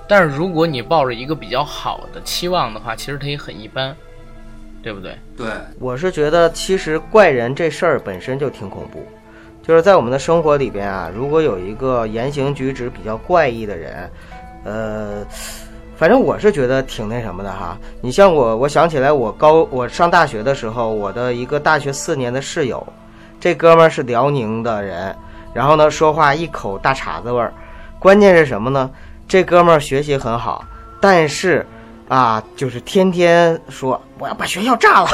[0.08, 3.94] 但是如果你抱着一个比较好的期望的话，其实它也很一般，
[4.82, 5.18] 对不对？
[5.36, 5.46] 对，
[5.78, 9.06] 我是觉得其实怪人这事儿本身就挺恐怖。
[9.66, 14.10] 就是在我们的生活里边啊，如果有一个言行举止比较怪异的人，
[14.64, 15.24] 呃，
[15.96, 17.78] 反正我是觉得挺那什么的哈。
[18.02, 22.86] 你像我，我想起来我高我上大学的时候，我的一个大学四年的室友，
[23.40, 25.16] 这哥们儿是辽宁的人，
[25.54, 27.50] 然后呢说话一口大碴子味儿，
[27.98, 28.90] 关键是什么呢？
[29.26, 30.62] 这哥们儿学习很好，
[31.00, 31.66] 但是
[32.08, 35.08] 啊，就是天天说我要把学校炸了。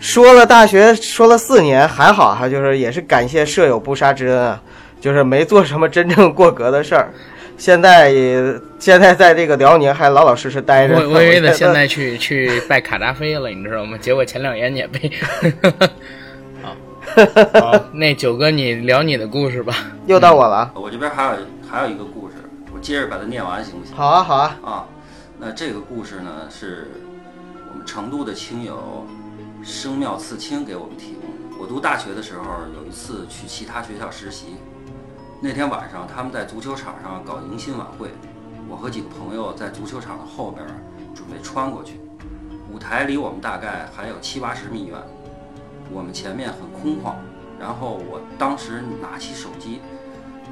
[0.00, 4.60] 说了大学说了四年还好哈，就是也是感谢舍友不杀之恩啊，
[5.00, 7.12] 就是没做什么真正过格的事儿。
[7.58, 10.94] 现在也现在在这个辽宁还老老实实待着。
[10.94, 13.98] 我我以为他现在去去拜卡扎菲了，你知道吗？
[14.00, 15.12] 结果前两年也被。
[17.92, 19.74] 那九哥你聊你的故事吧。
[20.06, 20.70] 又到我了。
[20.74, 21.32] 我这边还有
[21.70, 22.36] 还有一个故事，
[22.72, 23.94] 我接着把它念完行不行？
[23.94, 24.56] 好啊，好啊。
[24.64, 24.84] 啊，
[25.38, 26.88] 那这个故事呢，是
[27.70, 29.06] 我们成都的亲友
[29.62, 31.56] 生妙刺青给我们提供的。
[31.58, 32.44] 我读大学的时候，
[32.74, 34.56] 有一次去其他学校实习，
[35.42, 38.10] 那天晚上他们在足球场上搞迎新晚会，
[38.68, 40.66] 我和几个朋友在足球场的后边
[41.14, 42.00] 准备穿过去，
[42.72, 44.98] 舞台离我们大概还有七八十米远，
[45.92, 47.14] 我们前面很空旷，
[47.58, 49.80] 然后我当时拿起手机，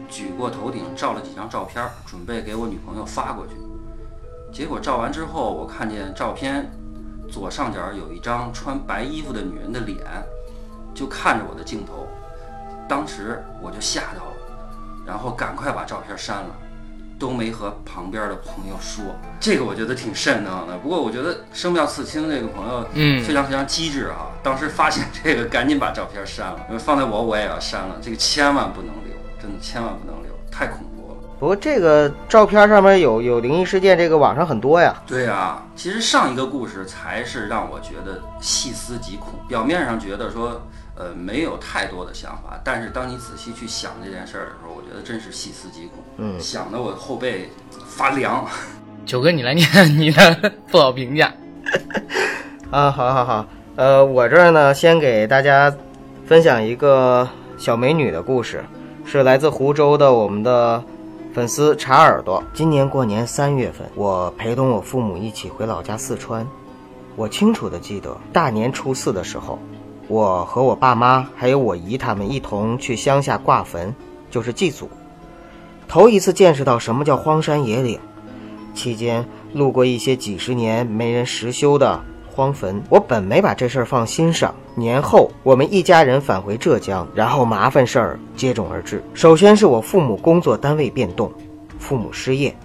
[0.09, 3.55] 举过头顶照了几张照片，准备给我女朋友发过去。
[4.53, 6.71] 结果照完之后，我看见照片
[7.31, 9.99] 左上角有一张穿白衣服的女人的脸，
[10.95, 12.09] 就看着我的镜头。
[12.89, 14.37] 当时我就吓到了，
[15.07, 16.57] 然后赶快把照片删了，
[17.19, 19.05] 都没和旁边的朋友说。
[19.39, 20.79] 这个我觉得挺瘆得慌的。
[20.79, 24.33] 不过我觉得生妙刺青这个朋友，嗯非常非常机智啊！
[24.43, 27.97] 当时发现这个，赶紧把照片删了，因为放在我我也要删了。
[28.01, 30.98] 这个千万不能留，真的千万不能留，太恐怖。
[31.39, 34.95] 不过这个照片上面有有灵异事件，这个网上很多呀。
[35.07, 39.35] 对啊，其实上一个故事才是让我觉得细思极恐。
[39.47, 40.61] 表面上觉得说，
[40.97, 46.03] 呃，没有太多的想法，但是当你仔细去想这件事儿的时候，我觉得真是细思极恐。
[46.17, 47.51] 嗯想的我后背
[47.87, 48.45] 发凉。
[49.07, 51.33] 九哥，你来念你的 不好评价。
[52.73, 53.47] 啊，好好好，
[53.77, 55.73] 呃，我这儿呢，先给大家
[56.27, 58.65] 分享一个小美女的故事，
[59.07, 60.83] 是来自湖州的我们的
[61.33, 62.43] 粉丝查耳朵。
[62.55, 66.47] 今年过年三月份，我陪同我父母一起回老家四川。
[67.17, 69.59] 我清楚的记得，大年初四的时候，
[70.09, 73.95] 我和我爸妈还有我姨他们一同去乡下挂坟，
[74.31, 74.89] 就是祭祖。
[75.87, 77.99] 头一次见识到什么叫荒山野岭，
[78.75, 82.01] 期间路过一些几十年没人实修的
[82.39, 84.55] 荒坟，我本没把这事儿放心上。
[84.77, 89.03] 年后，我们一家人返回浙江，然后麻烦事儿接踵而至。
[89.13, 91.33] 首先是我父母工作单位变动，
[91.81, 92.57] 父母失业，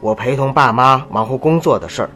[0.00, 2.10] 我陪同爸妈忙活工作的事儿，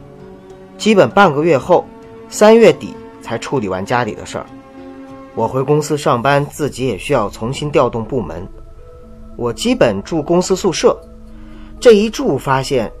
[0.77, 1.85] 基本半个月后，
[2.27, 4.45] 三月底才处理完家里的事儿。
[5.33, 8.45] 我回公司上班，自己也需要重新调动部门。
[9.37, 10.99] 我基本住公司宿舍，
[11.79, 12.91] 这一住发现，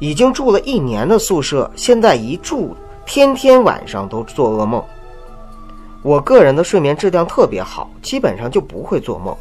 [0.00, 2.76] 已经住了一年的宿舍，现在一住，
[3.06, 4.82] 天天晚上都做噩梦。
[6.02, 9.34] 我个人的睡眠质量特别好，基本上就不会做梦。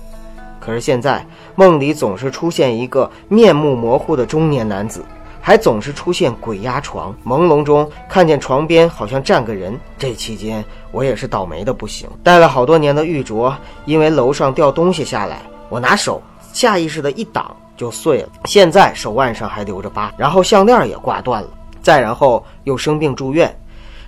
[0.59, 1.25] 可是现在
[1.55, 5.03] 梦里总是出现一个面目模糊的中年男子，
[5.41, 9.77] 还总是出现鬼压床，朦胧中看见床边好像站个人。
[9.97, 13.51] 这期间我也是倒霉的不行，戴了好多年的玉镯，
[13.85, 16.21] 因为楼上掉东西下来，我拿手
[16.53, 21.49] 下意识的一挡就碎了，现在手腕上还留着疤，然后项链也挂断了，
[21.85, 23.55] 再然后又生病住院，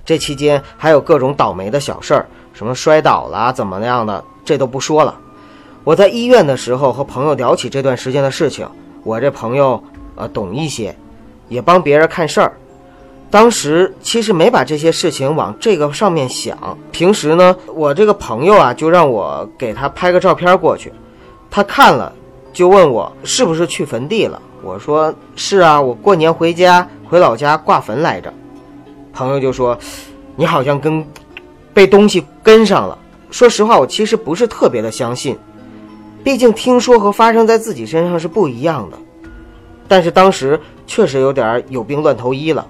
[0.03, 5.15] 这期间还有各种倒霉的小事儿，什么摔倒了怎么样的，这都不说了。
[5.83, 8.67] 我在医院的时候和朋友聊起这段时间的事情，
[9.03, 9.81] 我这朋友
[10.15, 10.97] 呃懂一些，
[11.49, 12.57] 也帮别人看事儿。
[13.29, 16.57] 当时其实没把这些事情往这个上面想，
[16.91, 20.91] 平时呢，我这个朋友啊就让我给他拍个照片过去，
[21.51, 22.11] 他看了
[22.51, 24.41] 就问我是不是去坟地了。
[24.67, 28.33] 我说是啊，我过年回家回老家挂坟来着。
[29.13, 29.77] 朋友就说
[30.35, 31.05] 你好像跟
[31.73, 32.99] 被东西跟上了。
[33.31, 35.37] 说实话，我其实不是特别的相信。
[36.21, 38.97] 毕竟听说和发生在自己身上是不一样的，
[39.87, 42.67] 但是当时确实有点有病乱投医了。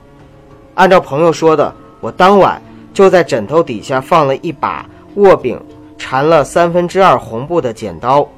[0.75, 2.61] 按照朋友说的，我当晚
[2.93, 5.59] 就在枕头底下放了一把握柄
[5.97, 8.29] 缠了三分之二红布的剪刀，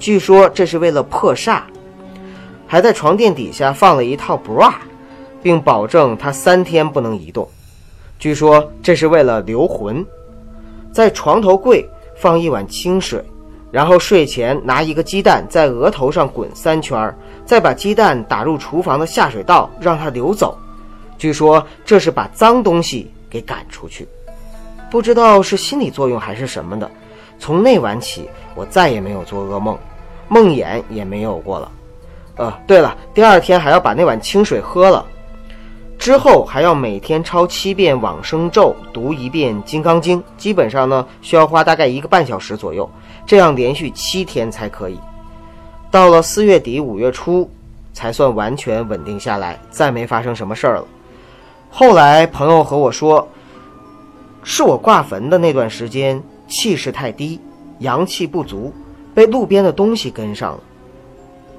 [0.00, 1.60] 据说这是为了破煞，
[2.74, 4.74] 还在床垫底下放了一套 bra，
[5.40, 7.48] 并保证它三天不能移动。
[8.18, 10.04] 据说这是为了留魂，
[10.90, 13.24] 在床头柜放一碗清水。
[13.70, 20.58] 然后睡前拿一个鸡蛋在额头上滚三圈，再把鸡蛋打入厨房的下水道，让它流走。
[21.16, 24.08] 据说这是把脏东西给赶出去。
[24.90, 26.90] 不知道是心理作用还是什么的，
[27.38, 29.78] 从那晚起，我再也没有做噩梦，
[30.26, 31.70] 梦魇也没有过了。
[32.36, 35.06] 呃，对了，第二天还要把那碗清水喝了，
[35.98, 42.90] 之后还要每天抄七遍往生咒，读一遍《金刚经》，基本上呢需要花大概一个半小时左右。
[43.24, 44.98] 这样连续七天才可以，
[45.90, 47.48] 到了四月底五月初，
[47.92, 50.84] 才算完全稳定下来，再没发生什么事儿了。
[51.70, 53.26] 后来朋友和我说，
[54.42, 57.40] 是我挂坟的那段时间气势太低，
[57.78, 58.74] 阳气不足，
[59.14, 60.60] 被路边的东西跟上了。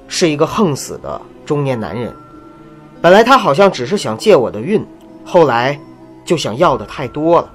[0.08, 2.12] 是一个横死的中年男人，
[3.00, 4.84] 本来他好像只是想借我的运，
[5.24, 5.78] 后来
[6.24, 7.50] 就想要的太多了，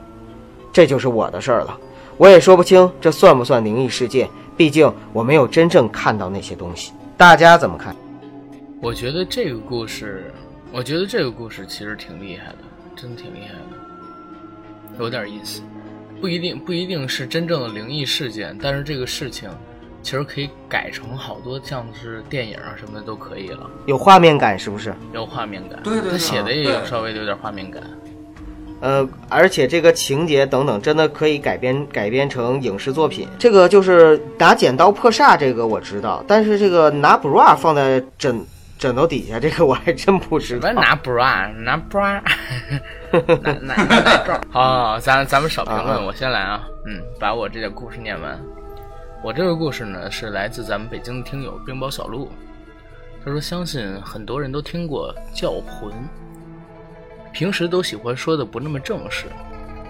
[0.71, 1.77] 这就是我的事儿了。
[2.17, 6.91] 我也说不清这算不算灵异事件，毕竟我没有真正看到那些东西。
[7.17, 7.95] 大家怎么看？
[8.81, 10.31] 我觉得这个故事，
[10.71, 12.57] 我觉得这个故事其实挺厉害的，
[12.95, 15.61] 真挺厉害的，有点意思。
[16.19, 19.49] 不一定不一定是真正的灵异事件，但是这个事情
[20.01, 24.93] 其实可以改成好多像是电影啊什么的都可以了，有画面感是不是？
[25.13, 25.79] 有画面感。
[25.83, 27.81] 对对对他写的也有稍微的有点画面感。
[28.81, 33.27] 呃，而且这个情节等等，真的可以改编改编成影视作品。
[33.37, 38.43] 这个就是拿剪刀破煞，这个我知道，但是这个拿 bra 放在枕
[38.79, 40.67] 枕头底下，这个我还真不知道。
[40.67, 42.19] 什么拿 bra 拿 bra，
[43.11, 44.41] 拿拿拿奶罩。
[44.49, 46.63] 好好好，咱咱们少评论，我先来啊。
[46.87, 48.39] 嗯，把我这个故事念完。
[49.23, 52.27] 我这个故事呢，是来自咱们北京的听友冰雹小鹿。
[53.23, 55.93] 他说，相信很多人都听过叫魂，
[57.31, 59.27] 平时都喜欢说的不那么正式，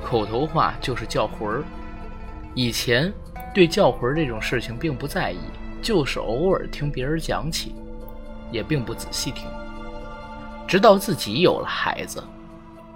[0.03, 1.63] 口头话就是叫魂儿。
[2.55, 3.11] 以前
[3.53, 5.39] 对叫魂儿这种事情并不在意，
[5.81, 7.73] 就是偶尔听别人讲起，
[8.51, 9.47] 也并不仔细听。
[10.67, 12.21] 直到自己有了孩子，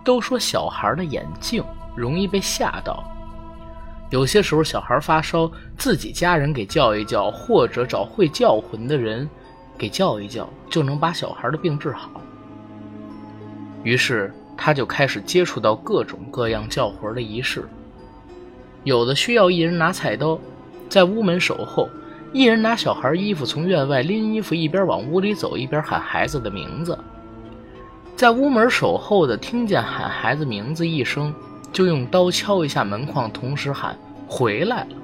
[0.03, 1.63] 都说小孩的眼镜
[1.95, 3.09] 容易被吓到。
[4.11, 9.27] 有些时候小孩发烧，自己家人给叫一叫，或者找会叫魂的人
[9.77, 12.09] 给叫一叫，就能把小孩的病治好。
[13.83, 17.67] 于是他就开始接触到各种各样叫魂的仪式，
[18.83, 20.39] 有的需要一人拿菜刀
[20.87, 21.89] 在屋门守候，
[22.31, 26.97] 一人拿小孩衣服从院外拎衣服，一边往屋里走一边喊孩子的名字。
[28.15, 31.33] 在屋门守候的听见喊孩子名字一声，
[31.75, 34.95] 就用刀敲一下门框，同时喊回来了。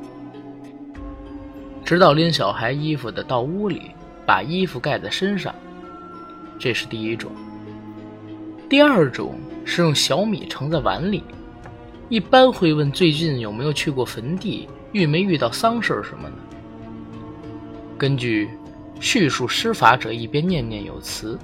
[1.84, 3.92] 直到拎小孩衣服的到屋里，
[4.26, 5.54] 把衣服盖在身上，
[6.58, 7.30] 这是第一种。
[8.70, 11.26] 第二种是用小米盛在碗里，
[12.08, 16.36] 一般会问最近有没有去过坟地，遇没遇到丧事什么的。
[17.98, 18.50] 根据
[19.02, 21.38] 叙述施法者一边念念有词，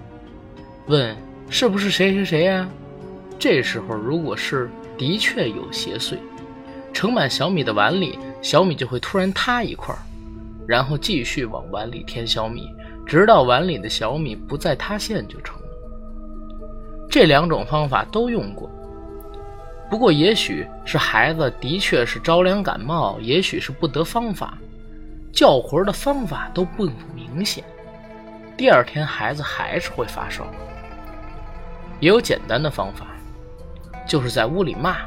[0.85, 1.13] 问
[1.49, 2.65] 是不是谁谁谁呀、
[3.37, 6.17] 这时候如果是的确有邪祟，
[6.91, 9.99] 盛满小米的碗里，小米就会突然塌一块儿，
[10.67, 12.67] 然后继续往碗里添小米，
[13.05, 15.67] 直到碗里的小米不再塌陷就成了。
[17.09, 18.69] 这两种方法都用过，
[19.89, 24.57] 不过也许是孩子的确是着凉感冒，也许是不得方法，
[25.31, 27.63] 叫魂的方法都不明显。
[28.57, 30.45] 第二天孩子还是会发烧。
[31.99, 33.07] 也有简单的方法，
[34.07, 34.97] 就是在屋里骂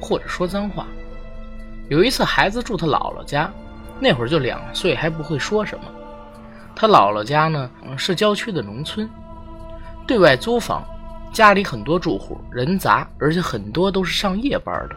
[0.00, 0.86] 或者说脏话。
[1.88, 3.50] 有一次，孩子住他姥姥家，
[3.98, 5.84] 那会儿就两岁，还不会说什么。
[6.76, 9.08] 他姥姥家呢是郊区的农村，
[10.06, 10.84] 对外租房，
[11.32, 14.96] 家里很多住户，人杂，而且很多都是上夜班的。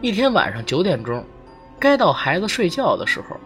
[0.00, 1.24] 一天晚上九点钟，
[1.78, 3.36] 该到孩子睡觉的时候，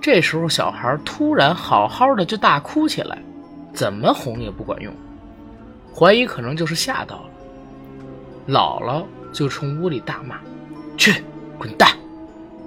[0.00, 3.18] 这时候小孩突然好好的就大哭起来，
[3.72, 4.92] 怎么哄也不管用。
[5.94, 7.30] 怀疑可能就是吓到了，
[8.48, 10.36] 姥姥就冲屋里大骂
[10.98, 11.22] ：“去，
[11.58, 11.88] 滚蛋！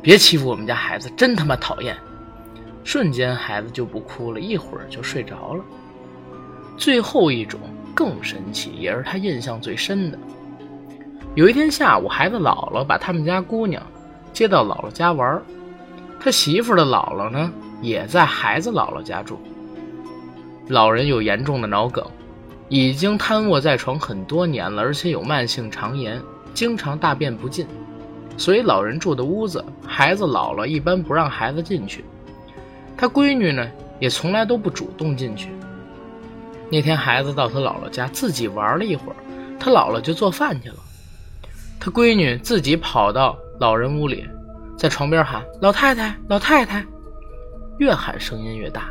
[0.01, 1.95] 别欺负我们家孩子，真他妈讨厌！”
[2.83, 5.63] 瞬间孩子就不哭了，一会儿就睡着了。
[6.77, 7.59] 最后一种
[7.95, 10.19] 更神奇，也是他印象最深的。
[11.33, 13.81] 有一天下午，孩子姥姥把他们家姑娘
[14.31, 15.41] 接到姥姥家玩，
[16.19, 19.39] 他媳妇的姥姥呢也在孩子姥姥家住。
[20.67, 22.05] 老人有严重的脑梗。
[22.67, 26.21] 已经瘫卧在床很多年了，而且有慢性肠炎，
[26.53, 27.67] 经常大便不尽，
[28.37, 32.03] 所以老人住的屋子，孩子姥姥一般不让孩子进去。
[32.97, 35.49] 他闺女呢，也从来都不主动进去。
[36.71, 39.15] 那天孩子到他姥姥家自己玩了一会儿，
[39.59, 40.75] 他姥姥就做饭去了。
[41.79, 44.25] 他闺女自己跑到老人屋里，
[44.75, 46.83] 在床边喊：“老太太，老太太！”
[47.77, 48.89] 越喊声音越大。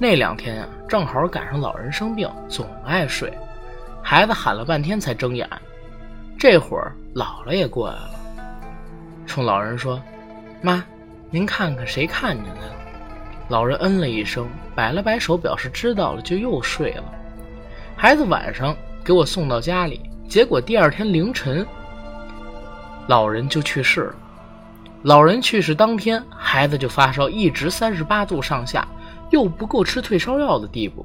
[0.00, 3.36] 那两天啊，正好赶上老人生病，总爱睡，
[4.00, 5.48] 孩子喊了半天才睁眼。
[6.38, 8.10] 这会儿姥姥也过来了，
[9.26, 10.00] 冲老人说
[10.62, 10.84] ：“妈，
[11.30, 12.74] 您看看谁看见来了？”
[13.50, 17.04] 老人嗯了一声，摆了摆手，表示知道了，就又睡了。
[17.96, 21.66] 孩子晚上给我送到家里，结果第二天凌晨，
[23.08, 24.14] 老人就去世了。
[25.02, 28.86] 老人去世当天，孩子就发烧，一直三十八度上下。
[29.30, 31.04] 又不够吃退烧药的地步，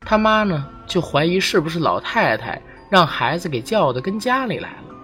[0.00, 4.94] 他妈呢就怀疑是不是老太太让孩子给叫的跟家里来了。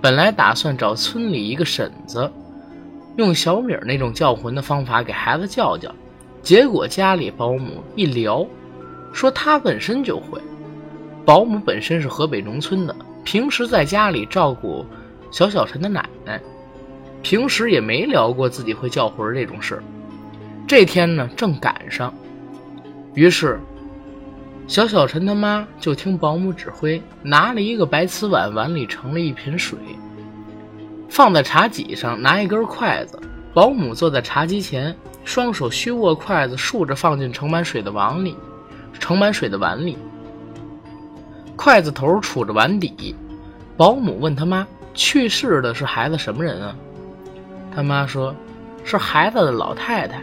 [0.00, 2.30] 本来打算找村里一个婶子，
[3.16, 5.92] 用小米那种叫魂的方法给孩子叫叫，
[6.40, 8.46] 结果家里保姆一聊，
[9.12, 10.40] 说他本身就会。
[11.24, 12.94] 保姆本身是河北农村的，
[13.24, 14.86] 平时在家里照顾
[15.30, 16.40] 小小陈的奶奶，
[17.22, 19.82] 平时也没聊过自己会叫魂这种事。
[20.68, 22.12] 这天呢，正赶上，
[23.14, 23.58] 于是
[24.66, 29.78] 小小陈他妈就听保姆指挥，拿了一个白瓷碗，碗里盛了一瓶水，
[31.08, 33.18] 放在茶几上，拿一根筷子。
[33.54, 34.94] 保姆坐在茶几前，
[35.24, 38.36] 双手虚握筷子，竖着放进盛满水的碗里，
[39.00, 39.96] 盛满水的碗里。
[41.56, 43.16] 筷子头杵着碗底。
[43.74, 46.76] 保姆问他妈：“去世的是孩子什么人啊？”
[47.74, 48.34] 他妈说
[48.84, 50.22] ：“是孩子的老太太。”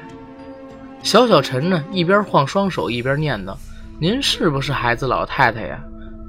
[1.06, 3.56] 小小陈呢，一边晃双手一边念叨
[4.02, 5.80] ：“您是不是孩子老太太呀？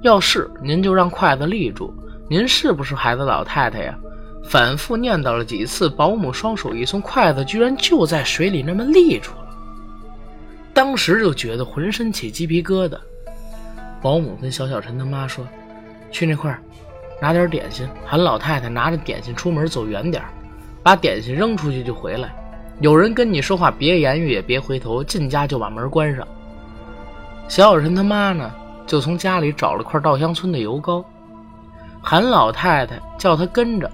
[0.03, 1.91] 要是，您就让筷子立住。
[2.29, 3.99] 您是不是孩子老太太呀？”
[4.45, 9.49] 反复念叨了几次，保姆双手一松，筷子居然就在水里那么立住了。
[10.75, 12.99] 当时就觉得浑身起鸡皮疙瘩。
[14.03, 15.43] 保姆跟小小陈他妈说
[16.13, 16.63] ：“去那块儿
[17.19, 20.23] 拿点点心，喊老太太拿着点心出门走远点
[20.83, 22.37] 把点心扔出去就回来。
[22.81, 26.27] 有人跟你说话，别言语也别回头，进家就把门关上。”
[27.49, 28.51] 小小陈他妈呢，
[28.87, 31.05] 就从家里找了块稻香村的油膏，
[32.03, 33.91] 喊老太太叫他跟着。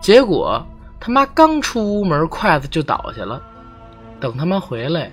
[0.00, 0.62] 结果
[1.00, 3.40] 他妈刚出屋门，筷子就倒下了。
[4.20, 5.10] 等他妈回来，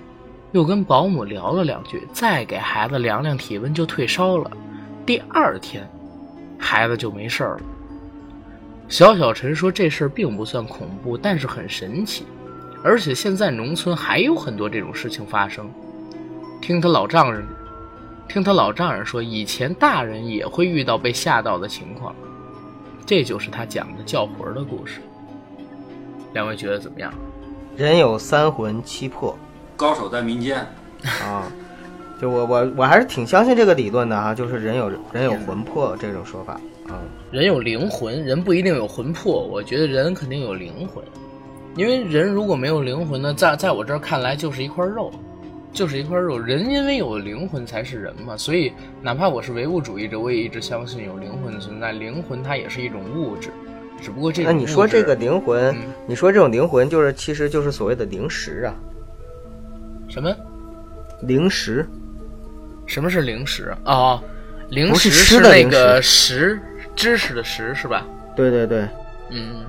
[0.52, 4.50] 又跟保姆聊了两句，再给孩子量量体温，就退烧了。
[5.06, 5.88] 第二天，
[6.58, 7.60] 孩子就没事了。
[8.88, 12.26] 小小陈说：“这事并不算恐怖，但是很神奇，
[12.84, 15.70] 而且现在农村还有很多这种事情发生。
[16.60, 17.44] 听他老丈人，
[18.28, 22.14] 听他老丈人说，以前大人也会遇到被吓到的情况。”
[23.04, 25.00] 这就是他讲的叫魂的故事。
[26.32, 27.12] 两位觉得怎么样？
[27.76, 29.36] 人有三魂七魄，
[29.76, 30.58] 高手在民间
[31.24, 31.50] 啊！
[32.20, 36.52] 就我我我还是挺相信这个理论的哈，就是人有人有魂魄这种说法
[36.86, 37.02] 啊。
[37.32, 39.44] 人有灵魂，人不一定有魂魄。
[39.44, 41.02] 我觉得人肯定有灵魂，
[41.76, 45.12] 因为人如果没有灵魂呢，在在我这儿看来就是一块肉。
[45.74, 48.70] 就是一块肉，人因为有灵魂才是人嘛，所以
[49.00, 51.92] 哪怕我是唯物主义者，我也一直相信有灵魂的存在。
[51.92, 53.48] 灵魂它也是一种物质，
[53.98, 55.74] 只不过这那你说这个灵魂，
[56.06, 58.74] 你说这种灵魂就是其实就是所谓的灵石啊？
[60.10, 60.30] 什么？
[61.22, 61.88] 灵石？
[62.84, 64.22] 什么是灵石啊？
[64.68, 66.60] 灵识是那个食，
[66.94, 68.06] 知识的食是吧？
[68.36, 68.86] 对对对，
[69.30, 69.64] 嗯，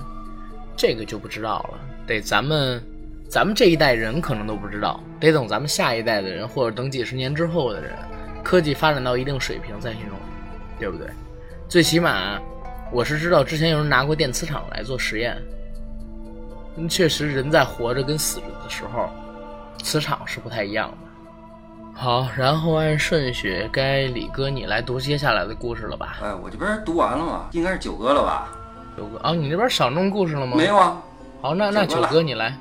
[0.76, 2.82] 这个就不知道了，得咱们。
[3.30, 7.92] 咱们这一代人可能都不知道，得等咱们下一代的人，或者等几十年之后的人，
[8.44, 10.20] 科技发展到一定水平再去弄，
[10.78, 11.08] 对不对？
[11.68, 12.40] 最起码，
[12.92, 15.36] 我是知道之前有人拿过电磁场来做实验，
[16.88, 19.10] 确实人在活着跟死着的时候，
[19.82, 20.98] 磁场是不太一样的。
[21.96, 26.18] 好，然后按顺序，该李哥你来读接下来的故事了吧？
[26.22, 27.48] 哎，我这边读完了吗？
[27.54, 28.52] 应该是九哥了吧？
[28.96, 30.56] 九哥啊，你那边少弄故事了吗？
[30.56, 31.02] 没有啊。
[31.44, 32.58] 好，那那九哥你来。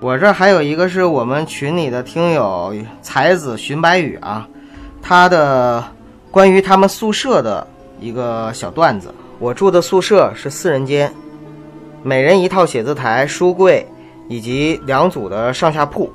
[0.00, 4.44] 我这还有一个是我们群里的听友才子寻白羽啊，
[5.00, 5.84] 他的
[6.28, 7.64] 关于他们宿舍的
[8.00, 9.14] 一个小段子。
[9.38, 11.14] 我住的宿舍是四人间，
[12.02, 13.86] 每人一套写字台、书柜
[14.26, 16.12] 以及两组的上下铺。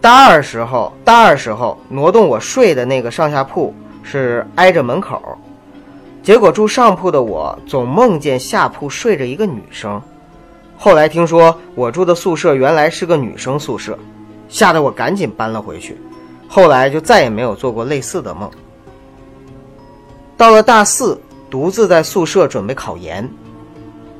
[0.00, 3.74] 大二时候，大二时候挪动我睡的那个上下铺
[4.04, 5.20] 是挨着门口，
[6.22, 10.00] 结果住上铺的我总梦见下铺睡着一个女生。
[10.78, 13.98] 后来听说我住的宿舍原来是个女生宿舍，
[14.48, 15.96] 吓得我赶紧搬了回去。
[16.48, 18.48] 后来就再也没有做过类似的梦。
[20.36, 21.18] 到了大四，
[21.50, 23.28] 独自在宿舍准备考研。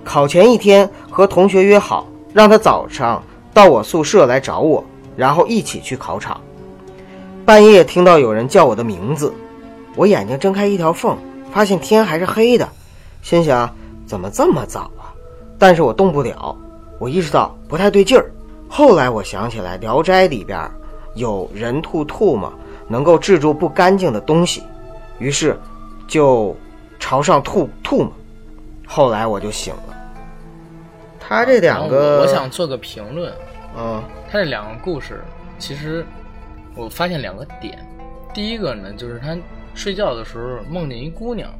[0.02, 4.84] 考前一天和同学约好，让他早上到我宿舍来找我，
[5.14, 6.40] 然后一起去考场。
[7.44, 9.32] 半夜听到有人叫我的名字，
[9.94, 11.16] 我眼睛睁开一条缝，
[11.52, 12.68] 发现天还是黑的，
[13.22, 13.68] 心想
[14.06, 14.90] 怎么这么早？
[15.58, 16.56] 但是我动不了，
[16.98, 18.30] 我意识到不太对劲儿。
[18.68, 20.58] 后来我想起来，《聊斋》里边
[21.14, 22.52] 有人吐吐沫，
[22.88, 24.62] 能够制住不干净的东西，
[25.18, 25.58] 于是
[26.06, 26.54] 就
[26.98, 28.12] 朝上吐吐沫。
[28.86, 29.96] 后来我就醒了。
[31.18, 33.32] 他这两个，我想做个评论。
[33.78, 35.24] 嗯，他这两个故事，
[35.58, 36.04] 其实
[36.74, 37.78] 我发现两个点。
[38.34, 39.36] 第一个呢，就是他
[39.74, 41.50] 睡觉的时候梦见一姑娘，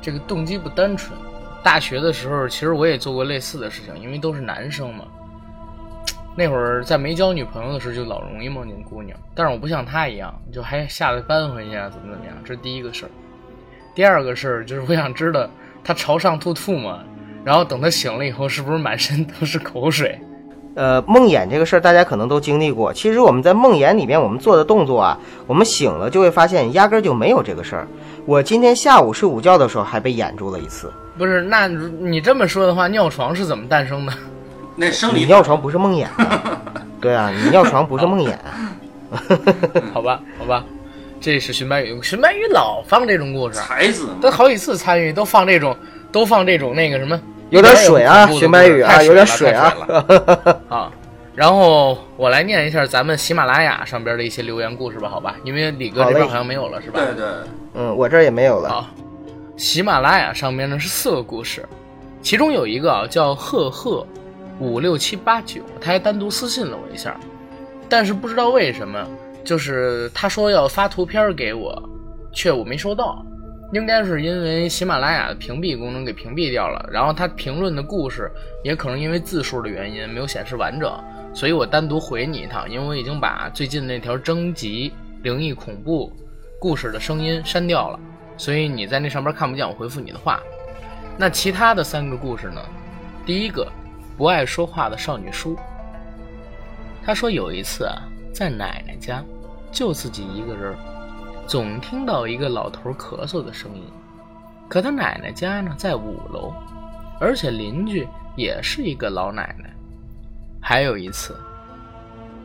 [0.00, 1.16] 这个动机不单纯。
[1.62, 5.04] 大学的时候，其实我也做过类似的事情，因为都是男生嘛。
[6.34, 9.18] 那会儿在没交女朋友的时候，就老容易梦见姑娘。
[9.34, 12.34] 但是我不像他一样，就还吓得搬回去啊，怎么怎么样？
[12.44, 13.10] 这是第一个事儿。
[13.94, 15.48] 第二个事儿就是我想知道
[15.84, 16.98] 他朝上吐吐沫，
[17.44, 20.18] 然后等他醒了以后，是不是满身都是口水？
[20.74, 22.92] 呃，梦魇这个事儿大家可能都经历过。
[22.92, 27.86] 其实我们在梦魇里面我们做的动作啊，我们醒了就会发现压根儿就没有这个事儿。
[28.24, 30.92] 我今天下午睡午觉的时候还被魇住了一次。
[31.18, 34.12] 不是，那你这么说的话，尿床是怎么诞生的？
[34.74, 36.62] 那生理你尿床不是梦魇啊？
[37.00, 38.34] 对啊，你尿床不是梦魇。
[39.92, 40.64] 好吧，好吧，
[41.20, 45.76] 这是寻白羽，寻白羽老放这种故事，才子都好几次参与，都放这种，
[46.10, 47.20] 都放这种那个什么，
[47.52, 49.74] 有点水啊，一点也不恐怖的寻白羽啊，有点水啊
[50.68, 50.92] 啊。
[51.34, 55.36] 然后我来念一下咱们喜马拉雅上边的一些留言故事吧，好吧？
[55.44, 56.98] 因为李哥这边好像没有了，是吧？
[57.00, 57.26] 对对，
[57.74, 58.68] 嗯，我这也没有了。
[58.68, 58.86] 好，
[59.56, 61.66] 喜马拉雅上面呢是四个故事，
[62.22, 64.06] 其中有一个啊叫赫赫
[64.58, 67.14] 五六七八九，他还单独私信了我一下，
[67.88, 68.98] 但是不知道为什么，
[69.44, 71.82] 就是他说要发图片给我，
[72.34, 73.24] 却我没收到，
[73.72, 78.30] 应该是因为喜马拉雅的屏蔽功能给屏蔽掉了，然后他评论的故事
[78.62, 80.92] 也可能因为字数的原因没有显示完整，
[81.34, 84.92] 所以我单独回你一趟，因为我已经把最近那条征集
[85.22, 86.12] 灵异恐怖
[86.60, 87.98] 故事的声音删掉了。
[88.36, 90.40] 所以你在那上边看不见我回复你的话。
[91.16, 92.60] 那其他的三个故事呢？
[93.24, 93.70] 第一个，
[94.16, 95.56] 不爱说话的少女书。
[97.04, 98.02] 她说有一次啊，
[98.32, 99.22] 在奶奶家，
[99.70, 100.74] 就自己一个人，
[101.46, 103.82] 总听到一个老头咳嗽的声音。
[104.68, 106.52] 可他奶奶家呢在五楼，
[107.20, 109.70] 而且邻居也是一个老奶奶。
[110.60, 111.36] 还有一次，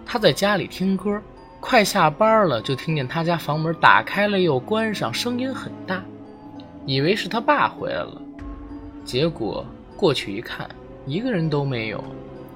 [0.06, 1.22] 他在家里听歌，
[1.62, 6.04] 快下班了，就听见他家房门打开了又关上，声音很大，
[6.86, 8.22] 以为是他爸回来了，
[9.06, 10.68] 结果过去一看，
[11.06, 12.04] 一个人都没有。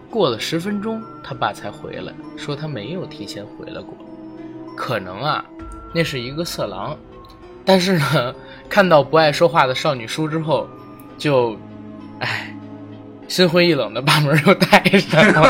[0.10, 3.96] 过了十分钟，他爸才回来，说他没有提前回来过，
[4.76, 5.46] 可能啊，
[5.94, 6.98] 那是一个色狼。
[7.64, 8.34] 但是呢，
[8.68, 10.68] 看到不爱说话的少女书之后，
[11.18, 11.56] 就，
[12.20, 12.54] 唉，
[13.28, 15.50] 心灰意冷的把门又带上了。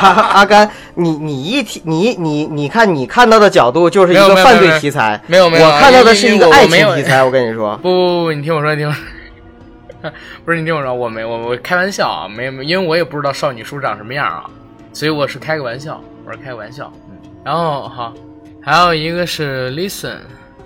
[0.00, 0.08] 阿
[0.38, 7.24] 阿甘，你你一提你你你看你看到的角度就是一个犯罪题材，没有没有我看到的是一个爱情题材。
[7.24, 10.12] 我跟你说，不不不，你听我说，你听我说，
[10.44, 14.44] 不是你听我说，我没我我开玩笑啊，没没，因为我也不知道少女书长什么样啊，
[14.92, 16.92] 所以我是开个玩笑，我是开个玩笑。
[17.08, 18.12] 嗯，然后好，
[18.60, 20.18] 还有一个是 listen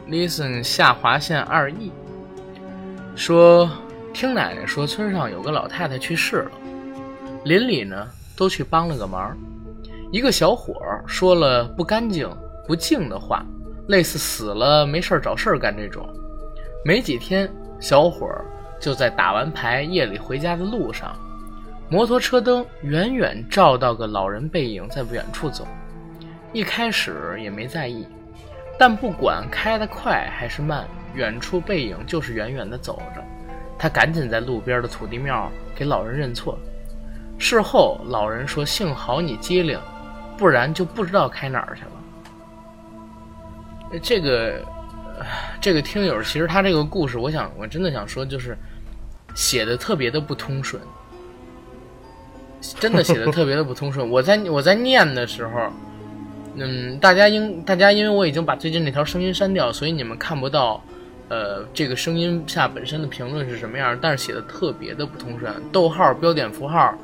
[0.09, 1.93] listen 下划线二 e，
[3.15, 3.71] 说
[4.13, 6.51] 听奶奶说村上有个老太太去世了，
[7.45, 9.37] 邻里呢都去帮了个忙，
[10.11, 10.75] 一个小伙
[11.07, 12.29] 说了不干净
[12.67, 13.45] 不敬的话，
[13.89, 16.09] 类似死了没事儿找事儿干这种。
[16.85, 18.29] 没几天，小伙
[18.81, 21.15] 就在打完牌夜里回家的路上，
[21.89, 25.67] 摩托车灯远远照到个老人背影在远处走。
[26.53, 28.07] 一开始也没在意，
[28.79, 33.23] 但不管开得快还是慢，远处背影就是远远的走着。
[33.79, 36.59] 他赶紧在路边的土地庙给老人认错。
[37.39, 39.81] 事后，老人说：“幸好你机灵，
[40.37, 41.91] 不然就不知道开哪儿去了。”
[44.01, 44.65] 这个，
[45.61, 48.57] 这个听友其实他这个故事，我想我真的想说，就是
[49.35, 50.81] 写的特别的不通顺，
[52.79, 54.09] 真的写的特别的不通顺。
[54.09, 55.73] 我在我在念的时候，
[56.55, 60.83] 嗯，大家应大家因为我已经把最近那条声音删掉，所以你们看不到，
[61.29, 66.95] 呃，这个声音下本身的评论是什么样，但是写的特别的不通顺，逗号、标点符号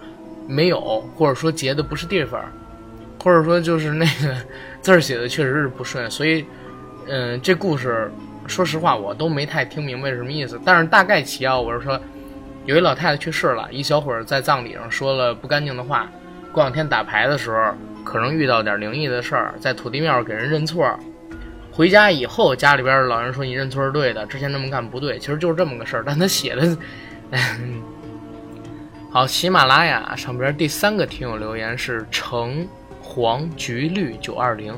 [0.46, 2.44] 没有，或者说截的不是地方，
[3.22, 4.36] 或者说就是那个
[4.82, 6.44] 字儿写的确实是不顺，所以，
[7.07, 8.11] 嗯、这故事
[8.46, 11.99] 说实话我都没太听明白是什么意思，但是大概其要我是说，
[12.66, 16.07] 有一老太太去世了，一小伙儿在葬礼上说了不干净的话，
[16.53, 17.74] 过两天打牌的时候
[18.05, 20.99] 可能遇到点灵异的事儿，在土地庙给人认错。
[21.70, 26.03] 回家以后，家里边老人说你认错是对的，之前那么干不对，其实就是这么个事儿。
[26.05, 26.76] 但他写的，
[29.12, 32.66] 好，喜马拉雅上边第三个听友留言是橙
[33.01, 34.74] 黄橘绿九二零，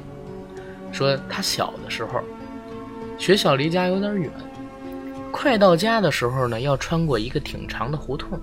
[0.93, 2.21] 说他小的时候，
[3.17, 4.31] 学校离家有点远，
[5.33, 8.39] 快到家的时候呢，要穿过一个挺长的胡同。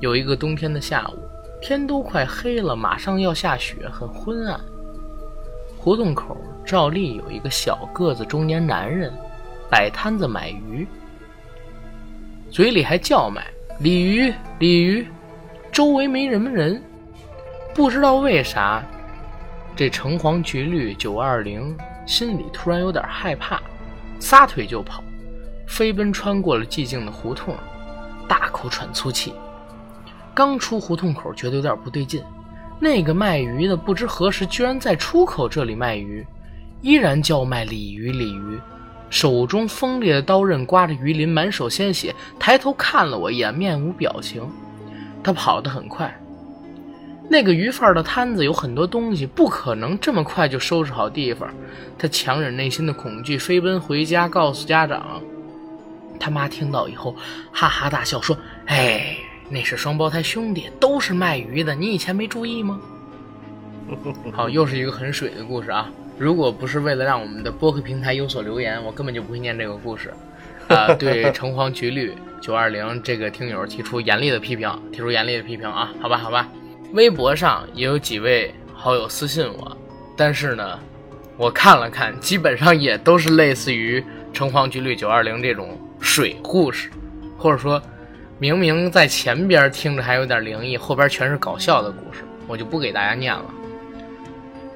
[0.00, 1.18] 有一个冬天的下午，
[1.60, 4.58] 天都快黑了，马上要下雪，很昏暗。
[5.76, 9.12] 胡同口照例有一个小个子中年男人，
[9.70, 10.86] 摆摊子买鱼，
[12.50, 13.46] 嘴里还叫卖
[13.80, 15.06] “鲤鱼，鲤鱼”，
[15.70, 16.82] 周围没什么人。
[17.74, 18.82] 不知道为啥，
[19.76, 23.60] 这橙黄橘绿九二零心里突然有点害怕，
[24.18, 25.02] 撒腿就跑，
[25.66, 27.54] 飞奔穿过了寂静的胡同，
[28.26, 29.32] 大口喘粗气。
[30.40, 32.24] 刚出胡同口，觉得有点不对劲。
[32.78, 36.26] 那个卖鱼的不知何时居然在出口这里卖鱼，
[36.80, 38.58] 依然叫卖鲤鱼鲤鱼，
[39.10, 44.42] 手中锋利的刀刃刮着鱼鳞，满手鲜血，抬头看了我一眼，面无表情。
[45.22, 46.18] 他跑得很快，
[47.28, 51.50] 那个鱼贩的摊子有很多东西，不可能这么快就收拾好地方。
[51.98, 55.20] 他强忍内心的恐惧，飞奔回家，告诉家长。
[56.18, 57.14] 他妈听到以后，
[57.52, 58.34] 哈哈大笑说
[58.64, 59.18] ：“哎，
[59.50, 62.80] 那是双胞胎兄弟，都是卖鱼的，你以前没注意吗？”
[64.32, 65.90] 好，又是一个很水的故事啊！
[66.16, 70.14] 如果不是为了让我们的播客平台有所留言，我根本就不会念这个故事。
[70.68, 75.92] 啊，对橙黄橘绿九二零这个听友提出严厉的批评，提出严厉的批评啊！
[76.00, 76.48] 好吧，好吧。
[76.92, 79.76] 微博上也有几位好友私信我，
[80.16, 80.78] 但是呢，
[81.36, 86.90] 我看了看，基本上也都是类似于橙黄橘绿九二零这种水故事，
[87.36, 87.82] 或者说
[88.40, 93.44] 明明在前边听着还有点灵异，后边全是搞笑的故事，我就不给大家念了。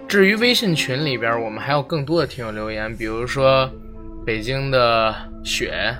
[0.07, 3.69] 至于微信群里边，我们还有更多的听友留言，比如说
[4.25, 5.97] 北京的雪，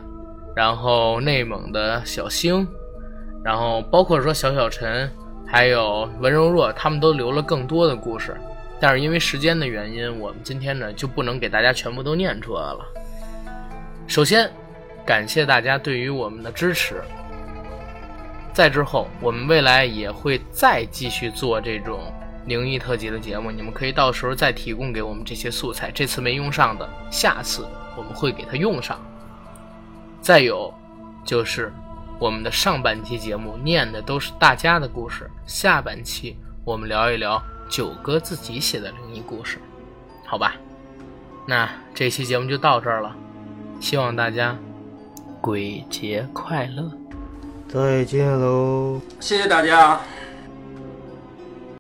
[0.55, 2.69] 然后内蒙的小星，
[3.43, 5.11] 然后包括说小小陈。
[5.47, 8.35] 还有文柔若，他们都留了更多的故事，
[8.81, 12.81] 但是因为时间的原因，我们今天呢就不能给大家全部都念出来了。
[14.09, 14.51] 首先，
[15.05, 17.01] 感谢大家对于我们的支持。
[18.55, 22.01] 再之后，我们未来也会再继续做这种
[22.47, 25.91] 灵异特辑的节目，你们可以到时候再提供给我们这些素材。
[25.91, 28.99] 这次没用上的，下次我们会给它用上。
[30.23, 30.73] 再有，
[31.25, 31.71] 就是。
[32.21, 39.59] 我们的上半期节目念的都是大家的故事，下半期我们聊一聊九哥自己写的灵异故事，
[40.25, 40.55] 好吧？
[41.45, 43.15] 那这期节目就到这儿了，
[43.81, 44.57] 希望大家
[45.41, 46.89] 鬼节快乐，
[47.75, 49.01] 再见喽！
[49.19, 50.01] 谢谢大家。